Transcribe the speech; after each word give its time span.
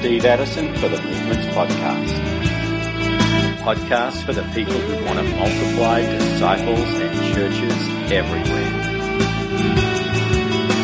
Steve 0.00 0.24
Addison 0.24 0.74
for 0.76 0.88
the 0.88 0.96
Movements 1.02 1.46
Podcast. 1.54 2.14
Podcast 3.58 4.22
for 4.24 4.32
the 4.32 4.42
people 4.54 4.72
who 4.72 5.04
want 5.04 5.18
to 5.18 5.24
multiply 5.36 6.00
disciples 6.00 6.80
and 6.80 7.34
churches 7.34 8.10
everywhere. 8.10 8.70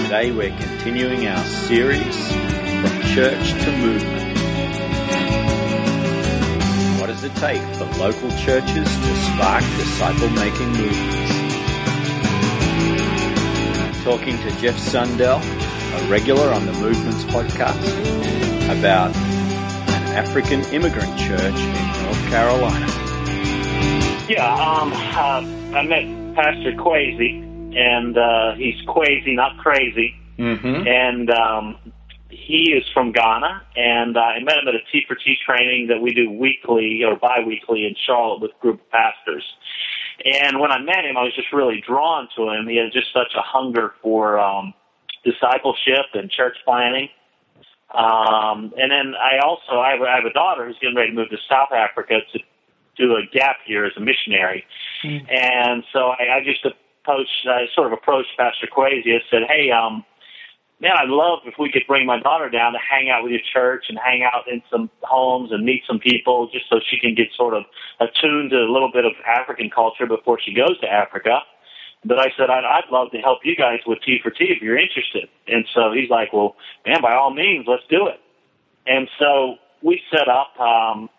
Today 0.03 0.33
we're 0.33 0.55
continuing 0.59 1.27
our 1.29 1.43
series 1.47 2.31
from 2.31 3.01
church 3.15 3.53
to 3.65 3.73
movement. 3.79 4.39
What 7.01 7.07
does 7.07 7.25
it 7.25 7.35
take 7.37 7.63
for 7.77 7.87
local 7.97 8.29
churches 8.45 8.85
to 8.85 9.17
spark 9.33 9.63
disciple 9.79 10.29
making 10.29 10.73
movements? 10.73 11.33
Talking 14.05 14.37
to 14.43 14.51
Jeff 14.61 14.77
Sundell, 14.77 15.41
a 15.97 16.11
regular 16.11 16.53
on 16.53 16.67
the 16.67 16.73
Movements 16.75 17.25
podcast, 17.25 17.81
about 18.79 19.17
an 19.17 20.03
African 20.15 20.61
immigrant 20.75 21.19
church 21.19 21.41
in 21.41 22.03
North 22.05 22.29
Carolina. 22.29 22.87
Yeah, 24.29 24.53
um, 24.53 24.93
uh, 24.93 25.77
I 25.77 25.87
met 25.87 26.35
Pastor 26.35 26.73
Qwesi, 26.73 27.77
and 27.77 28.19
uh, 28.19 28.55
he's 28.57 28.75
Qwesi, 28.87 29.35
not 29.35 29.57
crazy. 29.59 30.15
Mm-hmm. 30.39 30.87
And 30.87 31.31
um, 31.31 31.79
he 32.29 32.73
is 32.77 32.85
from 32.93 33.13
Ghana, 33.13 33.63
and 33.75 34.19
I 34.19 34.39
met 34.41 34.59
him 34.59 34.69
at 34.69 34.75
a 34.75 34.81
T 34.93 35.03
for 35.09 35.15
T 35.15 35.37
training 35.47 35.87
that 35.89 36.03
we 36.03 36.13
do 36.13 36.31
weekly 36.31 37.03
or 37.05 37.17
bi-weekly 37.17 37.87
in 37.87 37.95
Charlotte 38.07 38.43
with 38.43 38.51
a 38.51 38.61
group 38.61 38.81
of 38.81 38.91
pastors. 38.91 39.45
And 40.25 40.61
when 40.61 40.71
I 40.71 40.79
met 40.79 41.05
him, 41.05 41.17
I 41.17 41.23
was 41.23 41.35
just 41.35 41.53
really 41.53 41.83
drawn 41.87 42.29
to 42.37 42.51
him. 42.51 42.69
He 42.69 42.77
had 42.77 42.93
just 42.93 43.13
such 43.15 43.33
a 43.37 43.43
hunger 43.43 43.95
for 44.03 44.39
um, 44.39 44.75
discipleship 45.27 46.07
and 46.15 46.31
church 46.31 46.57
planting. 46.65 47.09
Um, 47.95 48.73
and 48.79 48.91
then 48.91 49.15
I 49.15 49.39
also 49.45 49.79
I 49.81 49.93
have, 49.93 50.03
I 50.03 50.17
have 50.17 50.25
a 50.25 50.33
daughter 50.33 50.67
who's 50.67 50.79
getting 50.81 50.97
ready 50.97 51.11
to 51.11 51.17
move 51.17 51.31
to 51.31 51.39
South 51.49 51.73
Africa 51.73 52.19
to 52.33 52.39
do 52.97 53.15
a 53.15 53.23
gap 53.33 53.57
year 53.67 53.85
as 53.87 53.93
a 53.97 54.01
missionary. 54.01 54.65
And 55.31 55.85
so 55.93 56.11
I, 56.11 56.39
I 56.39 56.45
just 56.45 56.65
approached, 56.65 57.47
I 57.47 57.67
sort 57.75 57.87
of 57.89 57.93
approached 57.93 58.31
Pastor 58.37 58.67
and 58.67 59.23
said, 59.31 59.43
"Hey, 59.49 59.71
um, 59.71 60.05
man, 60.81 60.93
I'd 60.99 61.09
love 61.09 61.41
if 61.45 61.55
we 61.59 61.71
could 61.71 61.85
bring 61.87 62.07
my 62.07 62.19
daughter 62.19 62.51
down 62.51 62.73
to 62.73 62.79
hang 62.79 63.09
out 63.09 63.23
with 63.23 63.33
your 63.33 63.47
church 63.53 63.87
and 63.89 63.99
hang 64.03 64.25
out 64.25 64.49
in 64.51 64.63
some 64.71 64.91
homes 65.03 65.53
and 65.53 65.65
meet 65.65 65.83
some 65.87 66.01
people, 66.01 66.49
just 66.53 66.69
so 66.69 66.81
she 66.91 66.99
can 66.99 67.15
get 67.15 67.29
sort 67.37 67.55
of 67.55 67.65
attuned 68.01 68.51
to 68.51 68.59
a 68.59 68.71
little 68.71 68.91
bit 68.93 69.05
of 69.05 69.13
African 69.27 69.71
culture 69.71 70.07
before 70.07 70.39
she 70.45 70.53
goes 70.53 70.79
to 70.81 70.89
Africa." 70.89 71.41
But 72.05 72.19
I 72.19 72.27
said, 72.37 72.51
I'd, 72.51 72.65
I'd 72.65 72.91
love 72.93 73.11
to 73.13 73.19
help 73.19 73.41
you 73.45 73.57
guys 73.57 73.81
with 73.87 73.99
T 74.05 74.19
for 74.23 74.31
T 74.31 74.45
if 74.45 74.63
you're 74.63 74.79
interested. 74.79 75.29
And 75.49 75.67
so 75.75 75.93
he's 75.93 76.11
like, 76.11 76.33
well, 76.33 76.55
man, 76.87 77.03
by 77.03 77.15
all 77.15 77.33
means, 77.35 77.67
let's 77.69 77.83
do 77.91 78.07
it. 78.07 78.21
And 78.87 79.09
so 79.19 79.57
we 79.83 80.01
set 80.11 80.29
up 80.29 80.59
um, 80.61 81.11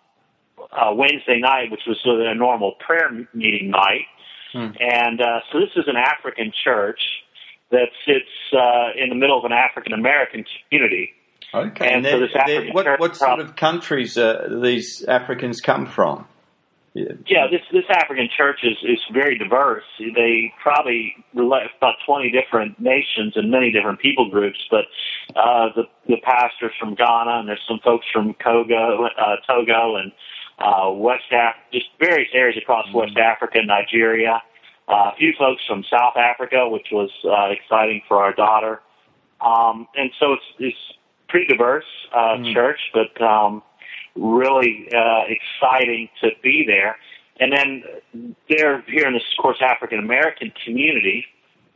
uh, 0.72 0.94
Wednesday 0.94 1.40
night, 1.40 1.72
which 1.72 1.82
was 1.88 1.98
sort 2.04 2.22
of 2.22 2.28
a 2.28 2.36
normal 2.36 2.76
prayer 2.86 3.10
meeting 3.34 3.70
night. 3.70 4.08
And 4.80 5.22
uh, 5.22 5.40
so 5.52 5.60
this 5.60 5.70
is 5.76 5.86
an 5.88 5.98
African 5.98 6.54
church 6.64 7.00
that 7.70 7.90
sits 8.06 8.32
uh, 8.54 8.92
in 8.96 9.10
the 9.10 9.16
middle 9.16 9.38
of 9.38 9.44
an 9.44 9.52
African 9.52 9.94
American 9.94 10.46
community. 10.70 11.12
Okay. 11.54 11.88
And 11.88 12.06
so 12.06 12.20
this 12.20 12.30
African 12.36 12.74
what, 12.74 12.86
church 12.86 13.00
what 13.00 13.16
sort 13.16 13.38
prob- 13.38 13.50
of 13.50 13.56
countries 13.56 14.18
uh, 14.18 14.48
these 14.62 15.04
Africans 15.08 15.60
come 15.60 15.86
from? 15.86 16.28
Yeah. 17.26 17.48
This 17.52 17.62
this 17.72 17.86
African 17.90 18.30
church 18.36 18.60
is 18.64 18.78
is 18.84 19.00
very 19.14 19.38
diverse. 19.38 19.84
They 20.00 20.54
probably 20.62 21.16
relate 21.34 21.68
about 21.78 21.96
twenty 22.06 22.32
different 22.32 22.80
nations 22.80 23.34
and 23.36 23.52
many 23.52 23.72
different 23.72 24.00
people 24.00 24.30
groups. 24.30 24.60
But 24.70 24.86
uh, 25.36 25.70
the 25.76 25.84
the 26.08 26.18
pastors 26.24 26.72
from 26.80 26.96
Ghana 26.96 27.40
and 27.40 27.48
there's 27.48 27.64
some 27.68 27.80
folks 27.84 28.06
from 28.12 28.36
Togo, 28.44 29.06
uh, 29.06 29.36
Togo 29.48 29.98
and 29.98 30.12
uh, 30.60 30.92
West 30.92 31.32
Africa, 31.32 31.60
just 31.72 31.86
various 32.00 32.30
areas 32.34 32.58
across 32.62 32.86
West 32.94 33.18
Africa, 33.18 33.60
Nigeria. 33.64 34.42
Uh, 34.90 35.12
a 35.12 35.16
few 35.18 35.34
folks 35.38 35.62
from 35.68 35.84
South 35.90 36.16
Africa, 36.16 36.70
which 36.70 36.88
was 36.92 37.12
uh, 37.26 37.52
exciting 37.52 38.02
for 38.08 38.24
our 38.24 38.34
daughter. 38.34 38.82
Um, 39.42 39.88
and 39.96 40.12
so 40.20 40.34
it's 40.34 40.46
it's 40.60 40.98
pretty 41.30 41.46
diverse 41.48 41.86
uh, 42.16 42.38
church, 42.54 42.80
but 42.94 43.22
um, 43.22 43.62
really 44.18 44.90
uh, 44.94 45.24
exciting 45.28 46.10
to 46.22 46.32
be 46.42 46.66
there. 46.66 46.98
And 47.40 47.54
then 47.54 47.84
they're 48.50 48.82
here 48.82 49.08
in 49.08 49.14
this, 49.14 49.24
of 49.38 49.42
course, 49.42 49.58
African 49.62 50.00
American 50.00 50.52
community, 50.66 51.26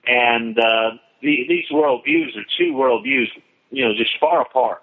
and 0.08 0.58
uh, 0.58 0.92
the, 1.22 1.46
these 1.48 1.66
worldviews 1.72 2.36
are 2.36 2.46
two 2.58 2.74
worldviews, 2.74 3.28
you 3.70 3.86
know, 3.86 3.94
just 3.96 4.12
far 4.20 4.42
apart. 4.42 4.82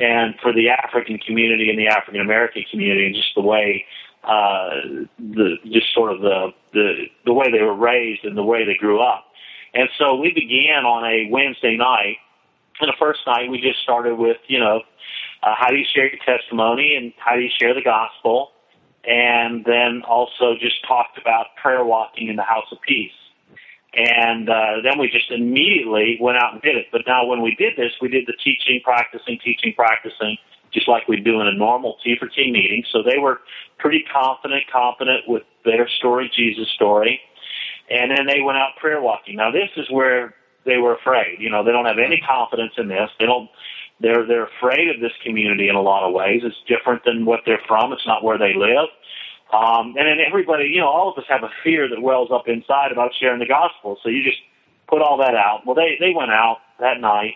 And 0.00 0.34
for 0.40 0.52
the 0.54 0.70
African 0.70 1.18
community 1.18 1.68
and 1.68 1.78
the 1.78 1.88
African 1.88 2.20
American 2.20 2.64
community, 2.70 3.06
and 3.06 3.14
just 3.14 3.34
the 3.34 3.42
way, 3.42 3.84
uh, 4.24 4.70
the 5.18 5.56
just 5.70 5.92
sort 5.92 6.12
of 6.12 6.20
the 6.20 6.54
the 6.72 7.06
the 7.26 7.32
way 7.32 7.50
they 7.50 7.62
were 7.62 7.74
raised 7.74 8.24
and 8.24 8.36
the 8.36 8.42
way 8.42 8.64
they 8.64 8.76
grew 8.76 9.00
up. 9.02 9.26
And 9.74 9.88
so 9.98 10.14
we 10.14 10.32
began 10.32 10.84
on 10.86 11.04
a 11.04 11.28
Wednesday 11.30 11.76
night. 11.76 12.16
And 12.80 12.88
the 12.88 12.96
first 12.98 13.20
night 13.26 13.50
we 13.50 13.60
just 13.60 13.82
started 13.82 14.16
with, 14.16 14.36
you 14.48 14.60
know, 14.60 14.82
uh, 15.46 15.54
how 15.56 15.68
do 15.70 15.76
you 15.76 15.84
share 15.94 16.08
your 16.08 16.18
testimony 16.26 16.96
and 16.96 17.12
how 17.18 17.36
do 17.36 17.40
you 17.40 17.50
share 17.56 17.72
the 17.72 17.82
gospel? 17.82 18.50
And 19.04 19.64
then 19.64 20.02
also 20.02 20.56
just 20.58 20.84
talked 20.84 21.18
about 21.18 21.54
prayer 21.62 21.84
walking 21.84 22.26
in 22.26 22.34
the 22.34 22.42
house 22.42 22.66
of 22.72 22.78
peace. 22.80 23.12
And 23.94 24.50
uh, 24.50 24.82
then 24.82 24.98
we 24.98 25.08
just 25.08 25.30
immediately 25.30 26.18
went 26.20 26.36
out 26.36 26.52
and 26.52 26.60
did 26.60 26.74
it. 26.76 26.86
But 26.90 27.02
now 27.06 27.24
when 27.26 27.40
we 27.42 27.54
did 27.54 27.74
this, 27.76 27.92
we 28.00 28.08
did 28.08 28.26
the 28.26 28.34
teaching, 28.42 28.80
practicing, 28.82 29.38
teaching, 29.42 29.72
practicing, 29.74 30.36
just 30.72 30.88
like 30.88 31.06
we 31.06 31.20
do 31.20 31.40
in 31.40 31.46
a 31.46 31.54
normal 31.54 31.96
T 32.02 32.16
for 32.18 32.26
T 32.26 32.50
meeting. 32.50 32.82
So 32.90 33.02
they 33.04 33.18
were 33.18 33.40
pretty 33.78 34.04
confident, 34.12 34.64
confident 34.70 35.28
with 35.28 35.44
their 35.64 35.88
story, 35.88 36.30
Jesus' 36.34 36.68
story. 36.74 37.20
And 37.88 38.10
then 38.10 38.26
they 38.26 38.40
went 38.40 38.58
out 38.58 38.70
prayer 38.80 39.00
walking. 39.00 39.36
Now 39.36 39.52
this 39.52 39.70
is 39.76 39.88
where 39.90 40.34
they 40.66 40.78
were 40.78 40.96
afraid. 40.96 41.38
You 41.38 41.48
know, 41.48 41.62
they 41.64 41.70
don't 41.70 41.86
have 41.86 41.98
any 42.04 42.20
confidence 42.20 42.72
in 42.76 42.88
this. 42.88 43.08
They 43.20 43.26
don't. 43.26 43.48
They're 44.00 44.26
they're 44.26 44.46
afraid 44.46 44.88
of 44.94 45.00
this 45.00 45.12
community 45.24 45.68
in 45.68 45.74
a 45.74 45.80
lot 45.80 46.06
of 46.06 46.12
ways. 46.12 46.42
It's 46.44 46.56
different 46.68 47.04
than 47.04 47.24
what 47.24 47.40
they're 47.46 47.62
from. 47.66 47.92
It's 47.92 48.06
not 48.06 48.22
where 48.22 48.38
they 48.38 48.52
live. 48.54 48.88
Um, 49.52 49.94
and 49.96 50.06
then 50.06 50.18
everybody, 50.26 50.64
you 50.64 50.80
know, 50.80 50.88
all 50.88 51.10
of 51.10 51.18
us 51.18 51.24
have 51.28 51.44
a 51.44 51.50
fear 51.62 51.88
that 51.88 52.02
wells 52.02 52.30
up 52.32 52.48
inside 52.48 52.92
about 52.92 53.12
sharing 53.18 53.38
the 53.38 53.46
gospel. 53.46 53.96
So 54.02 54.08
you 54.08 54.22
just 54.22 54.38
put 54.88 55.00
all 55.02 55.18
that 55.18 55.34
out. 55.34 55.62
Well, 55.64 55.74
they 55.74 55.96
they 56.00 56.12
went 56.14 56.30
out 56.30 56.58
that 56.80 57.00
night, 57.00 57.34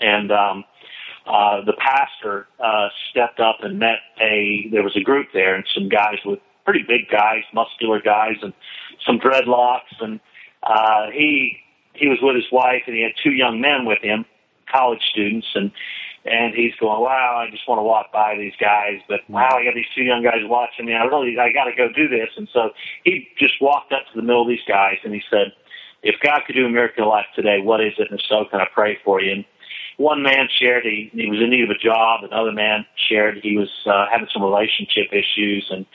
and 0.00 0.30
um, 0.32 0.64
uh, 1.26 1.64
the 1.64 1.74
pastor 1.74 2.48
uh, 2.62 2.88
stepped 3.10 3.40
up 3.40 3.58
and 3.62 3.78
met 3.78 3.98
a. 4.20 4.68
There 4.70 4.82
was 4.82 4.96
a 4.96 5.02
group 5.02 5.28
there, 5.32 5.54
and 5.54 5.64
some 5.74 5.88
guys 5.88 6.18
with 6.24 6.40
pretty 6.64 6.84
big 6.86 7.08
guys, 7.10 7.44
muscular 7.54 8.00
guys, 8.00 8.36
and 8.42 8.52
some 9.06 9.18
dreadlocks, 9.18 9.94
and 10.00 10.20
uh, 10.62 11.10
he 11.12 11.58
he 11.94 12.08
was 12.08 12.18
with 12.20 12.36
his 12.36 12.50
wife, 12.52 12.82
and 12.86 12.96
he 12.96 13.02
had 13.02 13.12
two 13.22 13.32
young 13.32 13.60
men 13.60 13.84
with 13.84 14.00
him, 14.02 14.24
college 14.70 15.02
students, 15.10 15.46
and 15.54 15.70
and 16.24 16.54
he's 16.54 16.74
going, 16.80 17.00
wow, 17.00 17.44
I 17.46 17.50
just 17.50 17.66
want 17.68 17.78
to 17.78 17.82
walk 17.82 18.12
by 18.12 18.36
these 18.36 18.52
guys, 18.60 19.00
but 19.08 19.20
wow, 19.28 19.48
I 19.52 19.64
got 19.64 19.74
these 19.74 19.88
two 19.94 20.02
young 20.02 20.22
guys 20.22 20.42
watching 20.44 20.84
me. 20.84 20.94
I 20.94 21.04
really, 21.04 21.38
I 21.38 21.52
got 21.52 21.64
to 21.64 21.74
go 21.74 21.88
do 21.88 22.08
this. 22.08 22.28
And 22.36 22.48
so 22.52 22.70
he 23.04 23.28
just 23.38 23.54
walked 23.62 23.92
up 23.92 24.02
to 24.12 24.16
the 24.16 24.22
middle 24.22 24.42
of 24.42 24.48
these 24.48 24.66
guys 24.66 24.98
and 25.04 25.14
he 25.14 25.22
said, 25.30 25.52
if 26.02 26.16
God 26.22 26.40
could 26.46 26.54
do 26.54 26.66
a 26.66 26.70
miracle 26.70 27.04
in 27.04 27.08
life 27.08 27.26
today, 27.34 27.60
what 27.62 27.80
is 27.80 27.94
it? 27.98 28.10
And 28.10 28.20
if 28.20 28.26
so, 28.28 28.44
can 28.50 28.60
I 28.60 28.66
pray 28.72 28.98
for 29.04 29.20
you? 29.20 29.32
And 29.32 29.44
one 29.96 30.22
man 30.22 30.48
shared 30.60 30.84
he, 30.84 31.10
he 31.12 31.28
was 31.30 31.40
in 31.40 31.50
need 31.50 31.64
of 31.64 31.70
a 31.70 31.78
job. 31.78 32.22
Another 32.22 32.52
man 32.52 32.84
shared 33.08 33.38
he 33.42 33.56
was 33.56 33.70
uh, 33.86 34.06
having 34.10 34.28
some 34.32 34.42
relationship 34.42 35.06
issues. 35.12 35.66
And 35.70 35.86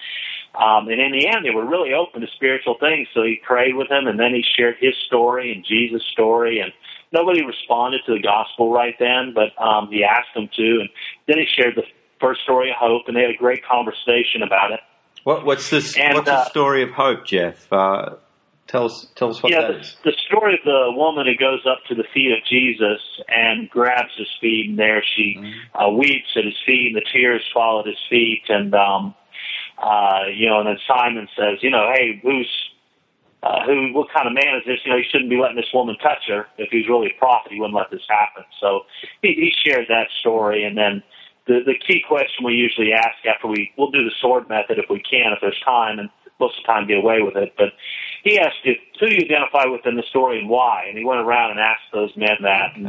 um, 0.56 0.88
and 0.88 1.02
in 1.02 1.12
the 1.14 1.28
end, 1.28 1.44
they 1.44 1.50
were 1.50 1.66
really 1.66 1.94
open 1.94 2.22
to 2.22 2.28
spiritual 2.36 2.78
things. 2.80 3.08
So 3.14 3.24
he 3.24 3.42
prayed 3.42 3.76
with 3.76 3.90
him, 3.90 4.06
and 4.06 4.20
then 4.20 4.36
he 4.36 4.44
shared 4.56 4.76
his 4.80 4.94
story 5.08 5.52
and 5.52 5.66
Jesus' 5.66 6.06
story. 6.12 6.60
And 6.60 6.72
nobody 7.14 7.46
responded 7.46 8.02
to 8.08 8.14
the 8.14 8.22
gospel 8.22 8.74
right 8.74 8.96
then, 9.00 9.34
but 9.34 9.54
um, 9.64 9.88
he 9.90 10.04
asked 10.04 10.34
them 10.36 10.50
to. 10.56 10.80
And 10.82 10.90
then 11.28 11.38
he 11.38 11.46
shared 11.56 11.76
the 11.76 11.84
first 12.20 12.42
story 12.42 12.72
of 12.72 12.76
hope, 12.78 13.04
and 13.08 13.16
they 13.16 13.22
had 13.22 13.30
a 13.30 13.38
great 13.38 13.64
conversation 13.64 14.42
about 14.42 14.72
it. 14.72 14.80
What, 15.24 15.46
what's 15.46 15.70
this? 15.70 15.98
And, 15.98 16.16
what's 16.16 16.28
uh, 16.28 16.44
the 16.44 16.50
story 16.50 16.84
of 16.84 16.90
hope, 16.90 17.26
Jeff? 17.26 17.72
Uh, 17.72 18.16
tell 18.68 18.86
us. 18.86 19.08
Tell 19.16 19.30
us 19.30 19.42
what 19.42 19.52
yeah, 19.52 19.62
that 19.62 19.74
the, 19.74 19.80
is. 19.80 19.98
the 20.04 20.14
story 20.28 20.56
of 20.56 20.66
the 20.66 20.92
woman 20.98 21.28
who 21.28 21.38
goes 21.38 21.62
up 21.70 21.80
to 21.88 21.96
the 21.96 22.04
feet 22.14 22.32
of 22.32 22.44
Jesus 22.50 23.00
and 23.30 23.70
grabs 23.70 24.12
his 24.18 24.28
feet, 24.42 24.70
and 24.70 24.80
there 24.80 25.04
she 25.16 25.38
uh, 25.76 25.90
weeps 25.90 26.36
at 26.36 26.44
his 26.44 26.58
feet, 26.66 26.94
and 26.94 26.96
the 26.98 27.06
tears 27.14 27.42
fall 27.54 27.80
at 27.80 27.86
his 27.86 28.00
feet, 28.10 28.44
and 28.50 28.74
um, 28.76 29.16
uh, 29.82 30.28
you 30.34 30.50
know, 30.50 30.60
and 30.60 30.68
then 30.68 30.78
Simon 30.88 31.28
says, 31.38 31.60
you 31.62 31.70
know, 31.70 31.90
hey, 31.94 32.20
who's 32.22 32.50
uh, 33.44 33.66
who? 33.66 33.94
What 33.94 34.08
kind 34.16 34.28
of 34.28 34.34
man 34.34 34.56
is 34.56 34.66
this? 34.66 34.80
You 34.84 34.92
know, 34.92 34.98
he 34.98 35.08
shouldn't 35.12 35.30
be 35.30 35.38
letting 35.38 35.58
this 35.58 35.74
woman 35.74 35.96
touch 36.02 36.24
her. 36.28 36.48
If 36.58 36.70
he 36.72 36.78
was 36.80 36.88
really 36.90 37.12
a 37.16 37.20
prophet, 37.20 37.52
he 37.52 37.60
wouldn't 37.60 37.76
let 37.76 37.92
this 37.92 38.08
happen. 38.10 38.44
So 38.62 38.82
he, 39.22 39.30
he 39.36 39.50
shared 39.64 39.88
that 39.90 40.08
story, 40.22 40.64
and 40.64 40.78
then 40.78 41.04
the 41.48 41.60
the 41.66 41.78
key 41.86 42.00
question 42.08 42.46
we 42.46 42.54
usually 42.54 42.94
ask 42.94 43.20
after 43.28 43.48
we 43.48 43.72
we'll 43.78 43.92
do 43.92 44.04
the 44.04 44.16
sword 44.22 44.48
method 44.48 44.80
if 44.80 44.90
we 44.90 45.02
can, 45.04 45.34
if 45.34 45.40
there's 45.42 45.62
time, 45.66 46.00
and 46.00 46.10
most 46.40 46.58
of 46.58 46.64
the 46.64 46.68
time 46.72 46.88
get 46.88 46.98
away 46.98 47.22
with 47.22 47.36
it. 47.36 47.54
But 47.58 47.70
he 48.24 48.40
asked 48.40 48.64
if 48.64 48.78
who 49.00 49.08
do 49.08 49.14
you 49.14 49.26
identify 49.26 49.66
with 49.68 49.86
in 49.86 49.96
the 49.96 50.08
story 50.10 50.40
and 50.40 50.50
why, 50.50 50.86
and 50.88 50.98
he 50.98 51.04
went 51.06 51.20
around 51.20 51.52
and 51.52 51.60
asked 51.60 51.92
those 51.92 52.16
men 52.16 52.38
that. 52.42 52.76
And, 52.76 52.88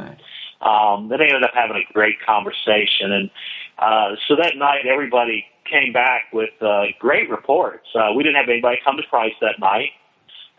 um, 0.62 1.08
then 1.08 1.18
they 1.18 1.26
ended 1.26 1.44
up 1.44 1.52
having 1.52 1.76
a 1.76 1.92
great 1.92 2.16
conversation, 2.24 3.12
and 3.12 3.30
Uh, 3.76 4.14
so 4.28 4.36
that 4.36 4.56
night, 4.56 4.86
everybody 4.86 5.44
came 5.68 5.92
back 5.92 6.32
with 6.32 6.54
uh, 6.62 6.84
great 7.00 7.28
reports. 7.28 7.88
Uh, 7.94 8.12
we 8.14 8.22
didn't 8.22 8.36
have 8.36 8.48
anybody 8.48 8.78
come 8.84 8.96
to 8.96 9.02
Christ 9.10 9.34
that 9.40 9.58
night. 9.58 9.90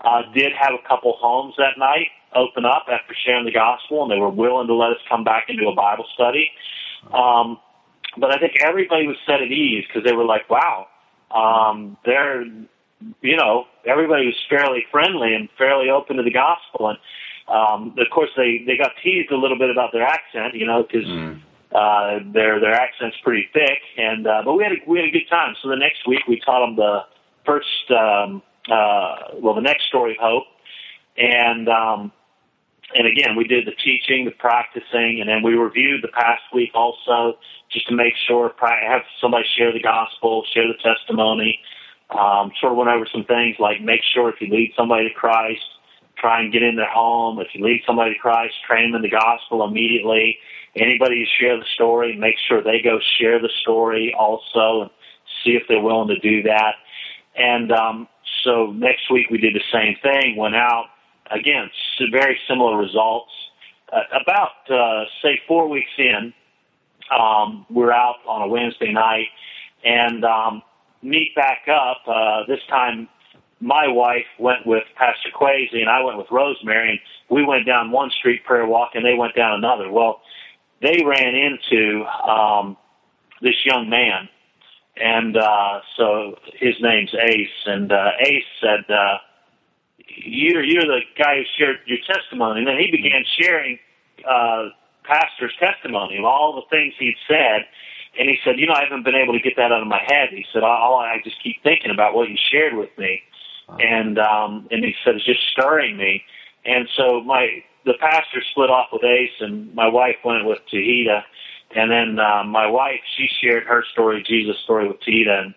Uh, 0.03 0.21
did 0.33 0.51
have 0.53 0.73
a 0.73 0.87
couple 0.87 1.13
homes 1.17 1.55
that 1.57 1.77
night 1.77 2.07
open 2.35 2.65
up 2.65 2.85
after 2.91 3.15
sharing 3.25 3.45
the 3.45 3.51
gospel, 3.51 4.03
and 4.03 4.11
they 4.11 4.19
were 4.19 4.29
willing 4.29 4.67
to 4.67 4.73
let 4.73 4.91
us 4.91 4.97
come 5.09 5.23
back 5.23 5.45
into 5.47 5.67
a 5.67 5.73
Bible 5.73 6.05
study. 6.13 6.51
Um, 7.13 7.57
but 8.17 8.33
I 8.33 8.39
think 8.39 8.53
everybody 8.61 9.07
was 9.07 9.17
set 9.25 9.41
at 9.41 9.51
ease 9.51 9.85
because 9.87 10.03
they 10.03 10.15
were 10.15 10.25
like, 10.25 10.49
"Wow, 10.49 10.87
um, 11.31 11.97
they're, 12.05 12.43
you 13.21 13.37
know, 13.37 13.65
everybody 13.85 14.27
was 14.27 14.35
fairly 14.49 14.85
friendly 14.91 15.33
and 15.33 15.49
fairly 15.57 15.89
open 15.89 16.17
to 16.17 16.23
the 16.23 16.31
gospel." 16.31 16.89
And 16.89 16.97
um, 17.47 17.95
of 17.97 18.09
course, 18.11 18.29
they 18.35 18.63
they 18.65 18.77
got 18.77 18.91
teased 19.03 19.31
a 19.31 19.37
little 19.37 19.57
bit 19.57 19.69
about 19.69 19.91
their 19.91 20.03
accent, 20.03 20.55
you 20.55 20.65
know, 20.65 20.83
because. 20.83 21.07
Mm. 21.07 21.41
Uh, 21.73 22.19
their 22.31 22.57
their 22.61 22.71
accent's 22.71 23.17
pretty 23.21 23.49
thick, 23.51 23.79
and 23.97 24.25
uh, 24.27 24.41
but 24.45 24.53
we 24.53 24.63
had 24.63 24.71
a, 24.71 24.75
we 24.87 24.97
had 24.97 25.09
a 25.09 25.11
good 25.11 25.27
time. 25.29 25.53
So 25.61 25.67
the 25.67 25.75
next 25.75 26.07
week 26.07 26.21
we 26.25 26.39
taught 26.39 26.65
them 26.65 26.77
the 26.77 27.01
first, 27.45 27.91
um, 27.91 28.41
uh, 28.71 29.35
well, 29.35 29.53
the 29.53 29.61
next 29.61 29.85
story 29.85 30.11
of 30.11 30.17
hope, 30.19 30.45
and 31.17 31.69
um, 31.69 32.11
and 32.93 33.07
again, 33.07 33.35
we 33.35 33.45
did 33.45 33.65
the 33.65 33.71
teaching, 33.83 34.25
the 34.25 34.31
practicing, 34.31 35.19
and 35.19 35.29
then 35.29 35.41
we 35.41 35.53
reviewed 35.53 36.03
the 36.03 36.09
past 36.09 36.43
week 36.53 36.71
also, 36.75 37.37
just 37.71 37.87
to 37.87 37.95
make 37.95 38.13
sure 38.27 38.53
have 38.59 39.01
somebody 39.19 39.45
share 39.57 39.73
the 39.73 39.81
gospel, 39.81 40.45
share 40.53 40.67
the 40.67 40.77
testimony. 40.81 41.59
Um, 42.11 42.51
sort 42.61 42.71
of 42.71 42.77
went 42.77 42.91
over 42.91 43.07
some 43.11 43.23
things 43.25 43.55
like 43.59 43.81
make 43.81 44.01
sure 44.13 44.29
if 44.29 44.35
you 44.39 44.47
lead 44.47 44.73
somebody 44.77 45.09
to 45.09 45.13
Christ, 45.15 45.63
try 46.17 46.39
and 46.41 46.53
get 46.53 46.61
in 46.61 46.75
their 46.75 46.89
home. 46.89 47.39
If 47.39 47.47
you 47.53 47.65
lead 47.65 47.81
somebody 47.85 48.13
to 48.13 48.19
Christ, 48.19 48.53
train 48.67 48.91
them 48.91 49.03
in 49.03 49.09
the 49.09 49.09
gospel 49.09 49.65
immediately. 49.65 50.37
Anybody 50.75 51.21
who 51.21 51.43
share 51.43 51.57
the 51.57 51.65
story, 51.73 52.15
make 52.15 52.35
sure 52.47 52.61
they 52.61 52.81
go 52.81 52.99
share 53.19 53.41
the 53.41 53.49
story 53.61 54.13
also 54.17 54.81
and 54.81 54.89
see 55.43 55.51
if 55.51 55.63
they're 55.67 55.81
willing 55.81 56.09
to 56.09 56.19
do 56.19 56.43
that. 56.43 56.75
And 57.35 57.71
um, 57.71 58.07
so 58.45 58.67
next 58.71 59.11
week 59.11 59.29
we 59.29 59.37
did 59.37 59.53
the 59.53 59.63
same 59.73 59.97
thing. 60.01 60.37
Went 60.37 60.55
out 60.55 60.85
again, 61.29 61.69
very 62.11 62.39
similar 62.47 62.77
results. 62.77 63.31
Uh, 63.91 64.01
about 64.21 64.69
uh, 64.69 65.05
say 65.21 65.39
four 65.47 65.67
weeks 65.67 65.91
in, 65.97 66.33
um, 67.17 67.65
we're 67.69 67.91
out 67.91 68.15
on 68.27 68.43
a 68.43 68.47
Wednesday 68.47 68.91
night 68.91 69.27
and 69.83 70.23
um, 70.23 70.61
meet 71.01 71.35
back 71.35 71.67
up. 71.67 72.01
Uh, 72.07 72.45
this 72.47 72.59
time, 72.69 73.07
my 73.59 73.87
wife 73.87 74.25
went 74.39 74.65
with 74.65 74.83
Pastor 74.95 75.29
Qwesi 75.33 75.79
and 75.81 75.89
I 75.89 76.03
went 76.03 76.17
with 76.17 76.27
Rosemary, 76.31 76.89
and 76.91 76.99
we 77.29 77.43
went 77.45 77.65
down 77.65 77.91
one 77.91 78.09
street 78.11 78.43
prayer 78.43 78.65
walk 78.65 78.91
and 78.93 79.05
they 79.05 79.15
went 79.15 79.35
down 79.35 79.53
another. 79.53 79.91
Well, 79.91 80.21
they 80.81 81.03
ran 81.05 81.35
into 81.35 82.03
um, 82.05 82.77
this 83.41 83.55
young 83.65 83.89
man, 83.89 84.29
and 84.97 85.37
uh, 85.37 85.81
so 85.97 86.37
his 86.53 86.75
name's 86.81 87.13
Ace, 87.13 87.49
and 87.65 87.91
uh, 87.91 88.11
Ace 88.19 88.43
said. 88.61 88.91
Uh, 88.93 89.17
you're 90.17 90.63
you're 90.63 90.83
the 90.83 91.01
guy 91.17 91.37
who 91.37 91.43
shared 91.57 91.77
your 91.85 91.97
testimony. 92.05 92.59
And 92.59 92.67
then 92.67 92.77
he 92.77 92.91
began 92.91 93.23
sharing 93.37 93.79
uh, 94.29 94.69
pastor's 95.03 95.53
testimony 95.59 96.17
of 96.17 96.25
all 96.25 96.55
the 96.55 96.75
things 96.75 96.93
he'd 96.99 97.17
said. 97.27 97.65
And 98.17 98.29
he 98.29 98.37
said, 98.45 98.57
you 98.57 98.67
know, 98.67 98.73
I 98.73 98.83
haven't 98.83 99.03
been 99.03 99.15
able 99.15 99.33
to 99.33 99.39
get 99.39 99.57
that 99.57 99.71
out 99.71 99.81
of 99.81 99.87
my 99.87 100.01
head. 100.05 100.29
He 100.31 100.45
said, 100.53 100.63
all 100.63 100.97
I 100.97 101.19
just 101.23 101.41
keep 101.43 101.61
thinking 101.63 101.91
about 101.91 102.15
what 102.15 102.29
you 102.29 102.37
shared 102.51 102.73
with 102.73 102.89
me. 102.97 103.21
And 103.79 104.19
um, 104.19 104.67
and 104.71 104.83
he 104.85 104.95
said 105.03 105.15
it's 105.15 105.25
just 105.25 105.41
stirring 105.51 105.97
me. 105.97 106.23
And 106.65 106.87
so 106.95 107.21
my 107.21 107.63
the 107.85 107.93
pastor 107.99 108.41
split 108.51 108.69
off 108.69 108.87
with 108.91 109.03
Ace, 109.03 109.37
and 109.39 109.73
my 109.75 109.87
wife 109.87 110.17
went 110.23 110.45
with 110.45 110.59
Tahita. 110.71 111.23
And 111.75 111.91
then 111.91 112.17
uh, 112.19 112.43
my 112.45 112.67
wife, 112.67 113.01
she 113.17 113.27
shared 113.43 113.63
her 113.67 113.83
story, 113.91 114.23
Jesus' 114.27 114.55
story 114.63 114.87
with 114.87 114.97
Tahita, 115.01 115.43
and 115.45 115.53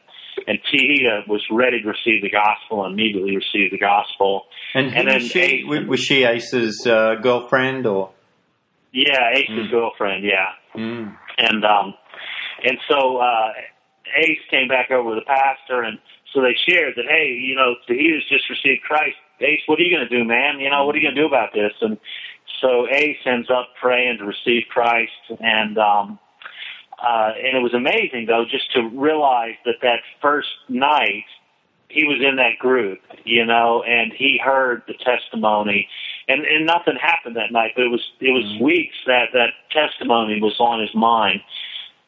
and 0.47 0.59
Tia 0.71 1.25
was 1.27 1.43
ready 1.51 1.83
to 1.83 1.89
receive 1.89 2.23
the 2.23 2.31
gospel 2.31 2.85
and 2.85 2.95
immediately 2.95 3.37
received 3.37 3.73
the 3.73 3.79
gospel. 3.79 4.45
And, 4.75 4.95
and 4.95 5.09
then 5.09 5.21
she, 5.21 5.41
Ace, 5.41 5.87
was 5.89 6.01
she 6.01 6.25
Ace's 6.25 6.87
uh, 6.87 7.17
girlfriend 7.17 7.87
or? 7.87 8.11
Yeah, 8.93 9.35
Ace's 9.35 9.67
mm. 9.67 9.71
girlfriend. 9.71 10.25
Yeah, 10.25 10.55
mm. 10.75 11.15
and 11.39 11.65
um, 11.65 11.95
and 12.65 12.79
so 12.89 13.19
uh, 13.19 13.53
Ace 14.17 14.41
came 14.51 14.69
back 14.69 14.91
over 14.91 15.11
with 15.11 15.19
the 15.19 15.27
pastor, 15.27 15.83
and 15.83 15.99
so 16.33 16.41
they 16.41 16.57
shared 16.69 16.95
that 16.97 17.05
hey, 17.09 17.39
you 17.41 17.55
know, 17.57 17.75
Tahita's 17.87 18.29
just 18.29 18.49
received 18.49 18.83
Christ. 18.83 19.17
Ace, 19.41 19.61
what 19.67 19.79
are 19.79 19.83
you 19.83 19.95
going 19.95 20.09
to 20.09 20.17
do, 20.17 20.25
man? 20.25 20.59
You 20.59 20.71
know, 20.71 20.85
what 20.85 20.95
are 20.95 20.99
you 20.99 21.07
going 21.07 21.15
to 21.15 21.21
do 21.23 21.29
about 21.29 21.53
this? 21.53 21.73
And 21.81 21.99
so 22.61 22.87
Ace 22.89 23.19
ends 23.25 23.49
up 23.51 23.69
praying 23.81 24.19
to 24.19 24.25
receive 24.25 24.65
Christ, 24.69 25.13
and 25.41 25.79
um, 25.79 26.19
uh, 26.99 27.33
and 27.37 27.57
it 27.57 27.63
was 27.63 27.75
amazing 27.75 28.27
though 28.27 28.45
just 28.51 28.73
to 28.73 28.89
realize 28.89 29.55
that 29.65 29.77
that 29.83 30.01
first 30.21 30.49
night 30.69 31.25
he 31.89 32.05
was 32.05 32.19
in 32.21 32.37
that 32.37 32.59
group, 32.59 33.01
you 33.25 33.45
know, 33.45 33.83
and 33.83 34.13
he 34.13 34.39
heard 34.43 34.83
the 34.87 34.95
testimony, 34.95 35.89
and 36.27 36.45
and 36.45 36.67
nothing 36.67 36.97
happened 37.01 37.37
that 37.37 37.53
night, 37.53 37.73
but 37.77 37.85
it 37.85 37.91
was 37.91 38.05
it 38.21 38.31
was 38.31 38.45
mm-hmm. 38.45 38.65
weeks 38.65 38.97
that 39.07 39.29
that 39.33 39.51
testimony 39.71 40.41
was 40.41 40.57
on 40.59 40.81
his 40.81 40.95
mind. 40.95 41.41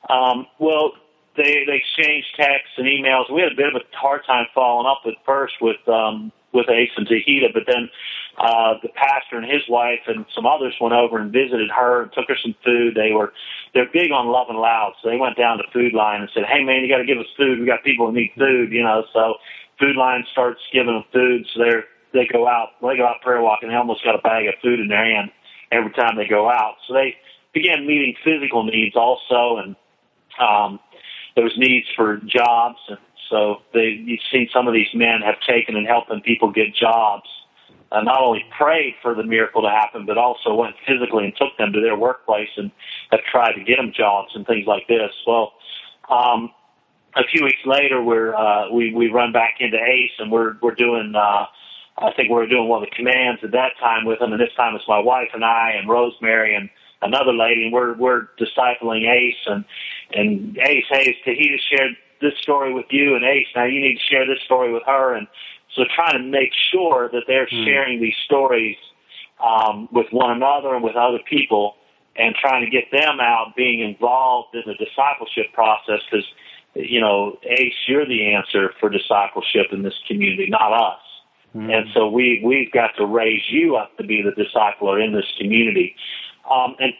Um, 0.08 0.46
well, 0.58 0.92
they 1.36 1.64
they 1.66 1.80
exchanged 1.80 2.28
texts 2.36 2.74
and 2.76 2.86
emails. 2.86 3.32
We 3.32 3.40
had 3.40 3.52
a 3.52 3.56
bit 3.56 3.74
of 3.74 3.80
a 3.80 3.96
hard 3.96 4.22
time 4.26 4.46
following 4.54 4.86
up 4.86 5.02
at 5.06 5.14
first 5.24 5.54
with 5.60 5.86
um, 5.88 6.32
with 6.52 6.68
Ace 6.68 6.90
and 6.96 7.06
Tahita, 7.06 7.52
but 7.54 7.62
then 7.66 7.88
uh, 8.38 8.74
the 8.82 8.88
pastor 8.88 9.36
and 9.36 9.44
his 9.44 9.62
wife 9.68 10.00
and 10.06 10.24
some 10.34 10.46
others 10.46 10.74
went 10.80 10.94
over 10.94 11.18
and 11.18 11.30
visited 11.32 11.70
her 11.70 12.02
and 12.02 12.12
took 12.12 12.28
her 12.28 12.36
some 12.42 12.54
food. 12.64 12.94
They 12.94 13.12
were 13.12 13.32
they're 13.74 13.90
big 13.92 14.10
on 14.10 14.28
love 14.28 14.46
and 14.48 14.58
loud, 14.58 14.94
so 15.02 15.10
they 15.10 15.16
went 15.16 15.36
down 15.36 15.58
to 15.58 15.64
Food 15.72 15.94
Lion 15.94 16.22
and 16.22 16.30
said, 16.34 16.44
"Hey 16.46 16.64
man, 16.64 16.82
you 16.82 16.88
got 16.88 16.98
to 16.98 17.06
give 17.06 17.18
us 17.18 17.30
food. 17.36 17.60
We 17.60 17.66
got 17.66 17.84
people 17.84 18.06
who 18.06 18.12
need 18.12 18.32
food, 18.36 18.72
you 18.72 18.82
know." 18.82 19.04
So 19.12 19.34
Food 19.78 19.96
Lion 19.96 20.24
starts 20.32 20.60
giving 20.72 20.94
them 20.94 21.04
food. 21.12 21.46
So 21.54 21.62
they 21.62 21.70
they 22.12 22.26
go 22.26 22.48
out 22.48 22.70
they 22.82 22.96
go 22.96 23.06
out 23.06 23.20
prayer 23.22 23.42
walking. 23.42 23.68
They 23.68 23.74
almost 23.74 24.04
got 24.04 24.14
a 24.14 24.22
bag 24.22 24.46
of 24.46 24.54
food 24.62 24.80
in 24.80 24.88
their 24.88 25.04
hand 25.04 25.30
every 25.70 25.92
time 25.92 26.16
they 26.16 26.26
go 26.26 26.48
out. 26.48 26.76
So 26.86 26.94
they 26.94 27.16
began 27.52 27.86
meeting 27.86 28.14
physical 28.24 28.64
needs 28.64 28.96
also, 28.96 29.58
and 29.58 29.76
um, 30.40 30.80
there 31.34 31.44
was 31.44 31.56
needs 31.56 31.86
for 31.96 32.18
jobs 32.18 32.78
and 32.88 32.98
so 33.30 33.62
they, 33.72 34.02
you've 34.04 34.20
seen 34.30 34.48
some 34.52 34.66
of 34.66 34.74
these 34.74 34.92
men 34.92 35.20
have 35.24 35.36
taken 35.48 35.76
and 35.76 35.86
helping 35.86 36.20
people 36.20 36.50
get 36.50 36.74
jobs. 36.74 37.28
Uh, 37.92 38.02
not 38.02 38.22
only 38.22 38.44
prayed 38.56 38.94
for 39.02 39.14
the 39.14 39.24
miracle 39.24 39.62
to 39.62 39.68
happen, 39.68 40.06
but 40.06 40.18
also 40.18 40.54
went 40.54 40.74
physically 40.86 41.24
and 41.24 41.34
took 41.36 41.56
them 41.58 41.72
to 41.72 41.80
their 41.80 41.96
workplace 41.96 42.50
and 42.56 42.70
have 43.10 43.20
tried 43.30 43.52
to 43.52 43.64
get 43.64 43.76
them 43.76 43.92
jobs 43.96 44.30
and 44.34 44.46
things 44.46 44.66
like 44.66 44.86
this. 44.86 45.10
Well, 45.26 45.52
um, 46.08 46.50
a 47.16 47.24
few 47.24 47.44
weeks 47.44 47.62
later, 47.64 48.02
we're 48.02 48.34
uh, 48.34 48.70
we 48.70 48.94
we 48.94 49.08
run 49.08 49.32
back 49.32 49.54
into 49.58 49.76
Ace 49.76 50.12
and 50.18 50.30
we're 50.30 50.56
we're 50.62 50.74
doing. 50.74 51.14
Uh, 51.16 51.46
I 51.98 52.12
think 52.14 52.28
we 52.28 52.36
we're 52.36 52.46
doing 52.46 52.68
one 52.68 52.82
of 52.82 52.88
the 52.88 52.94
commands 52.94 53.42
at 53.42 53.50
that 53.52 53.72
time 53.80 54.04
with 54.04 54.20
him, 54.20 54.32
and 54.32 54.40
this 54.40 54.54
time 54.56 54.74
it's 54.76 54.86
my 54.86 55.00
wife 55.00 55.28
and 55.34 55.44
I 55.44 55.72
and 55.76 55.88
Rosemary 55.88 56.54
and 56.54 56.70
another 57.02 57.32
lady, 57.32 57.64
and 57.64 57.72
we're 57.72 57.94
we're 57.94 58.28
discipling 58.38 59.08
Ace 59.08 59.42
and 59.46 59.64
and 60.12 60.58
Ace 60.58 60.84
Hayes. 60.90 61.16
He 61.24 61.58
shared 61.68 61.96
this 62.20 62.34
story 62.42 62.72
with 62.72 62.86
you 62.90 63.14
and 63.14 63.24
Ace. 63.24 63.46
Now 63.54 63.64
you 63.64 63.80
need 63.80 63.96
to 63.96 64.04
share 64.14 64.26
this 64.26 64.42
story 64.44 64.72
with 64.72 64.82
her. 64.86 65.14
And 65.14 65.26
so 65.74 65.82
trying 65.94 66.18
to 66.18 66.24
make 66.24 66.50
sure 66.72 67.08
that 67.12 67.24
they're 67.26 67.46
mm. 67.46 67.64
sharing 67.64 68.00
these 68.00 68.16
stories 68.24 68.76
um, 69.42 69.88
with 69.92 70.06
one 70.10 70.30
another 70.30 70.74
and 70.74 70.84
with 70.84 70.96
other 70.96 71.18
people 71.28 71.74
and 72.16 72.34
trying 72.34 72.64
to 72.64 72.70
get 72.70 72.90
them 72.90 73.20
out 73.20 73.54
being 73.56 73.80
involved 73.80 74.54
in 74.54 74.62
the 74.66 74.74
discipleship 74.74 75.52
process 75.52 76.00
because, 76.10 76.26
you 76.74 77.00
know, 77.00 77.38
Ace, 77.44 77.74
you're 77.86 78.06
the 78.06 78.34
answer 78.34 78.72
for 78.80 78.90
discipleship 78.90 79.66
in 79.72 79.82
this 79.82 79.94
community, 80.06 80.48
not 80.50 80.72
us. 80.72 81.00
Mm. 81.54 81.72
And 81.72 81.86
so 81.94 82.08
we, 82.08 82.42
we've 82.44 82.70
got 82.72 82.90
to 82.98 83.06
raise 83.06 83.42
you 83.48 83.76
up 83.76 83.96
to 83.96 84.04
be 84.04 84.22
the 84.22 84.30
discipler 84.30 85.02
in 85.04 85.12
this 85.12 85.26
community. 85.38 85.94
Um, 86.50 86.76
and 86.78 86.92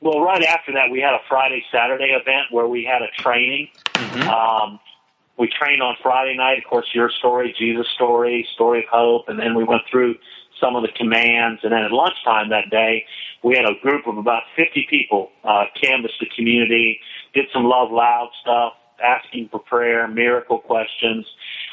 well, 0.00 0.20
right 0.20 0.42
after 0.44 0.72
that, 0.72 0.90
we 0.90 1.00
had 1.00 1.14
a 1.14 1.20
Friday 1.28 1.64
Saturday 1.72 2.16
event 2.20 2.46
where 2.50 2.68
we 2.68 2.84
had 2.84 3.02
a 3.02 3.10
training. 3.22 3.68
Mm-hmm. 3.94 4.28
Um, 4.28 4.80
we 5.38 5.48
trained 5.48 5.82
on 5.82 5.96
Friday 6.02 6.36
night, 6.36 6.58
of 6.58 6.64
course, 6.64 6.86
your 6.92 7.10
story, 7.10 7.54
Jesus' 7.56 7.86
story, 7.94 8.46
story 8.54 8.80
of 8.80 8.86
hope, 8.90 9.28
and 9.28 9.38
then 9.38 9.54
we 9.54 9.64
went 9.64 9.82
through 9.90 10.16
some 10.60 10.74
of 10.74 10.82
the 10.82 10.88
commands. 10.96 11.60
And 11.62 11.72
then 11.72 11.82
at 11.82 11.92
lunchtime 11.92 12.50
that 12.50 12.70
day, 12.70 13.04
we 13.42 13.54
had 13.56 13.64
a 13.64 13.78
group 13.80 14.06
of 14.06 14.18
about 14.18 14.42
50 14.56 14.86
people 14.90 15.30
uh, 15.44 15.64
canvass 15.80 16.12
the 16.20 16.26
community, 16.34 17.00
did 17.34 17.46
some 17.52 17.64
love 17.64 17.90
loud 17.90 18.30
stuff, 18.42 18.72
asking 19.02 19.48
for 19.50 19.60
prayer, 19.60 20.08
miracle 20.08 20.58
questions, 20.58 21.24